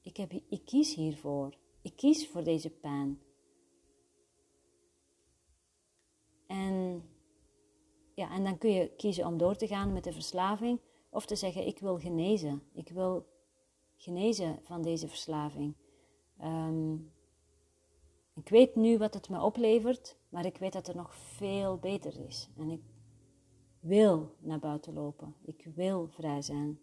Ik, 0.00 0.16
heb, 0.16 0.32
ik 0.32 0.64
kies 0.64 0.94
hiervoor. 0.94 1.56
Ik 1.82 1.96
kies 1.96 2.28
voor 2.28 2.44
deze 2.44 2.70
pijn. 2.70 3.20
En, 6.46 7.04
ja, 8.14 8.30
en 8.30 8.44
dan 8.44 8.58
kun 8.58 8.70
je 8.70 8.88
kiezen 8.96 9.26
om 9.26 9.38
door 9.38 9.56
te 9.56 9.66
gaan 9.66 9.92
met 9.92 10.04
de 10.04 10.12
verslaving 10.12 10.80
of 11.10 11.26
te 11.26 11.36
zeggen, 11.36 11.66
ik 11.66 11.78
wil 11.78 11.98
genezen. 11.98 12.62
Ik 12.72 12.88
wil 12.88 13.26
genezen 13.96 14.60
van 14.62 14.82
deze 14.82 15.08
verslaving. 15.08 15.74
Um, 16.42 17.12
ik 18.34 18.48
weet 18.48 18.74
nu 18.74 18.98
wat 18.98 19.14
het 19.14 19.28
me 19.28 19.42
oplevert, 19.42 20.16
maar 20.28 20.46
ik 20.46 20.56
weet 20.56 20.72
dat 20.72 20.88
er 20.88 20.96
nog 20.96 21.14
veel 21.14 21.78
beter 21.78 22.26
is. 22.26 22.48
En 22.56 22.70
ik 22.70 22.82
wil 23.80 24.34
naar 24.38 24.58
buiten 24.58 24.92
lopen. 24.92 25.34
Ik 25.44 25.68
wil 25.74 26.06
vrij 26.08 26.42
zijn. 26.42 26.80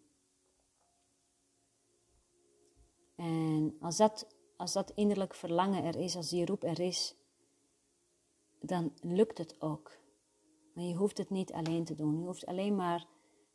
En 3.16 3.78
als 3.80 3.98
dat, 3.98 4.36
als 4.58 4.74
dat 4.74 4.92
innerlijk 4.96 5.34
verlangen 5.34 5.84
er 5.84 5.96
is, 5.96 6.16
als 6.16 6.30
die 6.30 6.46
roep 6.46 6.64
er 6.64 6.80
is, 6.80 7.16
dan 8.60 8.94
lukt 9.02 9.38
het 9.38 9.62
ook. 9.62 9.98
Maar 10.74 10.84
je 10.84 10.96
hoeft 10.96 11.18
het 11.18 11.30
niet 11.30 11.54
alleen 11.54 11.86
te 11.86 11.96
doen. 11.96 12.20
Je 12.20 12.26
hoeft 12.26 12.46
alleen 12.46 12.76
maar 12.76 13.08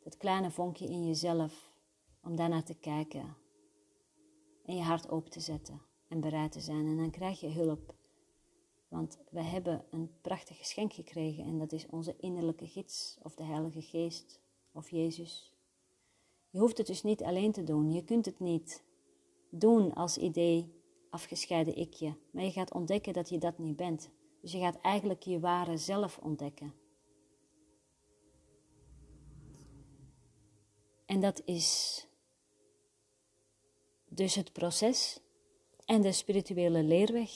dat 0.02 0.16
kleine 0.16 0.50
vonkje 0.50 0.86
in 0.86 1.06
jezelf 1.06 1.72
om 2.22 2.36
daarnaar 2.36 2.64
te 2.64 2.74
kijken 2.74 3.36
en 4.64 4.76
je 4.76 4.82
hart 4.82 5.08
open 5.08 5.30
te 5.30 5.40
zetten 5.40 5.92
en 6.08 6.20
bereid 6.20 6.52
te 6.52 6.60
zijn. 6.60 6.86
En 6.86 6.96
dan 6.96 7.10
krijg 7.10 7.40
je 7.40 7.48
hulp. 7.48 7.94
Want 8.88 9.18
we 9.30 9.42
hebben 9.42 9.84
een 9.90 10.10
prachtig 10.20 10.56
geschenk 10.56 10.92
gekregen 10.92 11.44
en 11.44 11.58
dat 11.58 11.72
is 11.72 11.86
onze 11.86 12.16
innerlijke 12.16 12.66
gids 12.66 13.18
of 13.22 13.34
de 13.34 13.42
Heilige 13.42 13.82
Geest 13.82 14.40
of 14.72 14.90
Jezus. 14.90 15.54
Je 16.50 16.58
hoeft 16.58 16.78
het 16.78 16.86
dus 16.86 17.02
niet 17.02 17.22
alleen 17.22 17.52
te 17.52 17.64
doen. 17.64 17.92
Je 17.92 18.04
kunt 18.04 18.24
het 18.24 18.38
niet 18.38 18.84
doen 19.50 19.94
als 19.94 20.18
idee 20.18 20.82
afgescheiden 21.10 21.78
ikje. 21.78 22.16
Maar 22.30 22.44
je 22.44 22.50
gaat 22.50 22.74
ontdekken 22.74 23.12
dat 23.12 23.28
je 23.28 23.38
dat 23.38 23.58
niet 23.58 23.76
bent. 23.76 24.10
Dus 24.40 24.52
je 24.52 24.58
gaat 24.58 24.80
eigenlijk 24.80 25.22
je 25.22 25.40
ware 25.40 25.76
zelf 25.76 26.18
ontdekken. 26.18 26.74
En 31.06 31.20
dat 31.20 31.42
is 31.44 32.06
dus 34.04 34.34
het 34.34 34.52
proces 34.52 35.20
en 35.84 36.00
de 36.00 36.12
spirituele 36.12 36.82
leerweg 36.82 37.30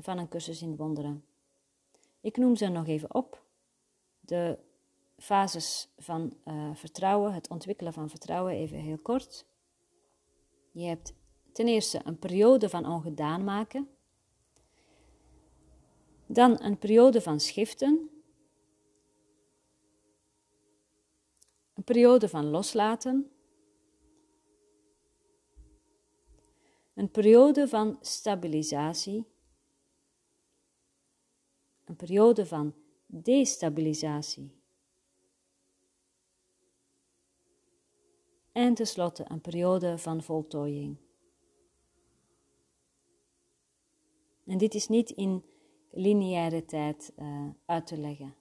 van 0.00 0.18
een 0.18 0.28
cursus 0.28 0.62
in 0.62 0.76
wonderen. 0.76 1.24
Ik 2.20 2.36
noem 2.36 2.56
ze 2.56 2.68
nog 2.68 2.86
even 2.86 3.14
op. 3.14 3.42
De 4.20 4.58
fases 5.16 5.88
van 5.98 6.36
uh, 6.44 6.74
vertrouwen, 6.74 7.32
het 7.34 7.48
ontwikkelen 7.48 7.92
van 7.92 8.10
vertrouwen, 8.10 8.52
even 8.52 8.78
heel 8.78 8.98
kort. 8.98 9.46
Je 10.70 10.84
hebt 10.84 11.14
ten 11.52 11.68
eerste 11.68 12.00
een 12.04 12.18
periode 12.18 12.68
van 12.68 12.86
ongedaan 12.86 13.44
maken. 13.44 13.88
Dan 16.26 16.62
een 16.62 16.78
periode 16.78 17.20
van 17.20 17.40
schiften. 17.40 18.10
Een 21.74 21.84
periode 21.84 22.28
van 22.28 22.44
loslaten. 22.44 23.30
Een 26.98 27.10
periode 27.10 27.68
van 27.68 27.98
stabilisatie. 28.00 29.24
Een 31.84 31.96
periode 31.96 32.46
van 32.46 32.74
destabilisatie. 33.06 34.58
en 38.58 38.74
tenslotte 38.74 39.24
een 39.28 39.40
periode 39.40 39.98
van 39.98 40.22
voltooiing. 40.22 40.96
En 44.46 44.58
dit 44.58 44.74
is 44.74 44.88
niet 44.88 45.10
in 45.10 45.44
lineaire 45.90 46.64
tijd 46.64 47.12
uh, 47.18 47.48
uit 47.66 47.86
te 47.86 47.96
leggen. 47.96 48.34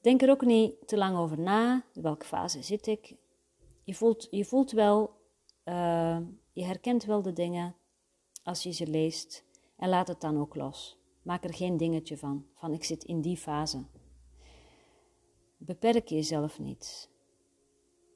Denk 0.00 0.22
er 0.22 0.30
ook 0.30 0.44
niet 0.44 0.88
te 0.88 0.96
lang 0.96 1.16
over 1.16 1.40
na. 1.40 1.84
Welke 1.92 2.26
fase 2.26 2.62
zit 2.62 2.86
ik? 2.86 3.16
Je 3.84 3.94
voelt, 3.94 4.28
je 4.30 4.44
voelt 4.44 4.70
wel, 4.70 5.10
uh, 5.64 6.18
je 6.52 6.64
herkent 6.64 7.04
wel 7.04 7.22
de 7.22 7.32
dingen 7.32 7.76
als 8.42 8.62
je 8.62 8.70
ze 8.70 8.86
leest 8.86 9.44
en 9.76 9.88
laat 9.88 10.08
het 10.08 10.20
dan 10.20 10.40
ook 10.40 10.54
los. 10.54 11.00
Maak 11.22 11.44
er 11.44 11.54
geen 11.54 11.76
dingetje 11.76 12.16
van, 12.16 12.46
van 12.54 12.72
ik 12.72 12.84
zit 12.84 13.04
in 13.04 13.20
die 13.20 13.36
fase. 13.36 13.84
Beperk 15.56 16.08
jezelf 16.08 16.58
niet. 16.58 17.10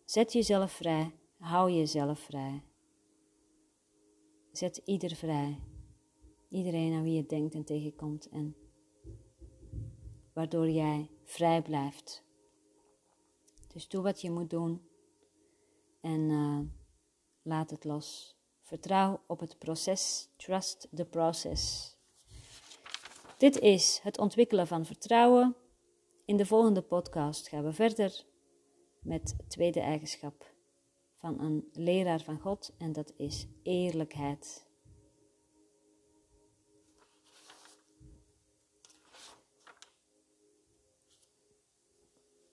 Zet 0.05 0.33
jezelf 0.33 0.73
vrij, 0.73 1.15
hou 1.39 1.71
jezelf 1.71 2.19
vrij. 2.19 2.63
Zet 4.53 4.77
ieder 4.85 5.17
vrij. 5.17 5.61
Iedereen 6.49 6.95
aan 6.95 7.03
wie 7.03 7.15
je 7.15 7.27
denkt 7.27 7.55
en 7.55 7.65
tegenkomt 7.65 8.29
en 8.29 8.57
waardoor 10.33 10.71
jij 10.71 11.11
vrij 11.25 11.63
blijft. 11.63 12.25
Dus 13.73 13.89
doe 13.89 14.03
wat 14.03 14.21
je 14.21 14.31
moet 14.31 14.51
doen 14.51 14.86
en 16.07 16.31
uh, 16.31 16.59
laat 17.43 17.71
het 17.71 17.85
los. 17.85 18.37
Vertrouw 18.63 19.21
op 19.27 19.41
het 19.41 19.59
proces. 19.59 20.29
Trust 20.37 20.89
the 20.95 21.05
process. 21.05 21.95
Dit 23.39 23.59
is 23.59 24.01
het 24.03 24.19
ontwikkelen 24.19 24.67
van 24.67 24.85
vertrouwen. 24.85 25.57
In 26.25 26.37
de 26.37 26.47
volgende 26.47 26.83
podcast 26.83 27.49
gaan 27.49 27.65
we 27.65 27.73
verder 27.73 28.25
met 29.01 29.35
het 29.37 29.51
tweede 29.51 29.81
eigenschap 29.81 30.55
van 31.17 31.41
een 31.41 31.69
leraar 31.73 32.21
van 32.21 32.41
God 32.41 32.75
en 32.79 32.93
dat 32.93 33.13
is 33.17 33.47
eerlijkheid. 33.63 34.67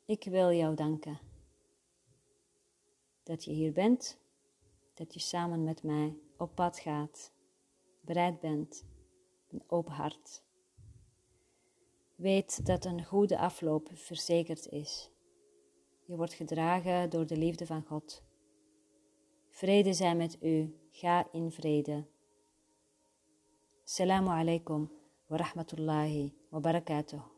Ik 0.05 0.23
wil 0.23 0.51
jou 0.51 0.75
danken 0.75 1.19
dat 3.23 3.43
je 3.43 3.51
hier 3.51 3.73
bent, 3.73 4.17
dat 4.93 5.13
je 5.13 5.19
samen 5.19 5.63
met 5.63 5.83
mij 5.83 6.17
op 6.37 6.55
pad 6.55 6.79
gaat, 6.79 7.31
bereid 8.01 8.39
bent, 8.39 8.85
een 9.49 9.63
open 9.67 9.93
hart. 9.93 10.43
Weet 12.15 12.65
dat 12.65 12.85
een 12.85 13.05
goede 13.05 13.37
afloop 13.37 13.89
verzekerd 13.93 14.67
is. 14.67 15.09
Je 16.05 16.15
wordt 16.15 16.33
gedragen 16.33 17.09
door 17.09 17.27
de 17.27 17.37
liefde 17.37 17.65
van 17.65 17.83
God. 17.83 18.23
Vrede 19.49 19.93
zij 19.93 20.15
met 20.15 20.37
u, 20.41 20.75
ga 20.91 21.27
in 21.31 21.51
vrede. 21.51 22.05
Assalamu 23.83 24.29
alaikum 24.29 24.91
wa 25.27 25.37
rahmatullahi 25.37 26.33
wa 26.49 26.59
barakatuh. 26.59 27.32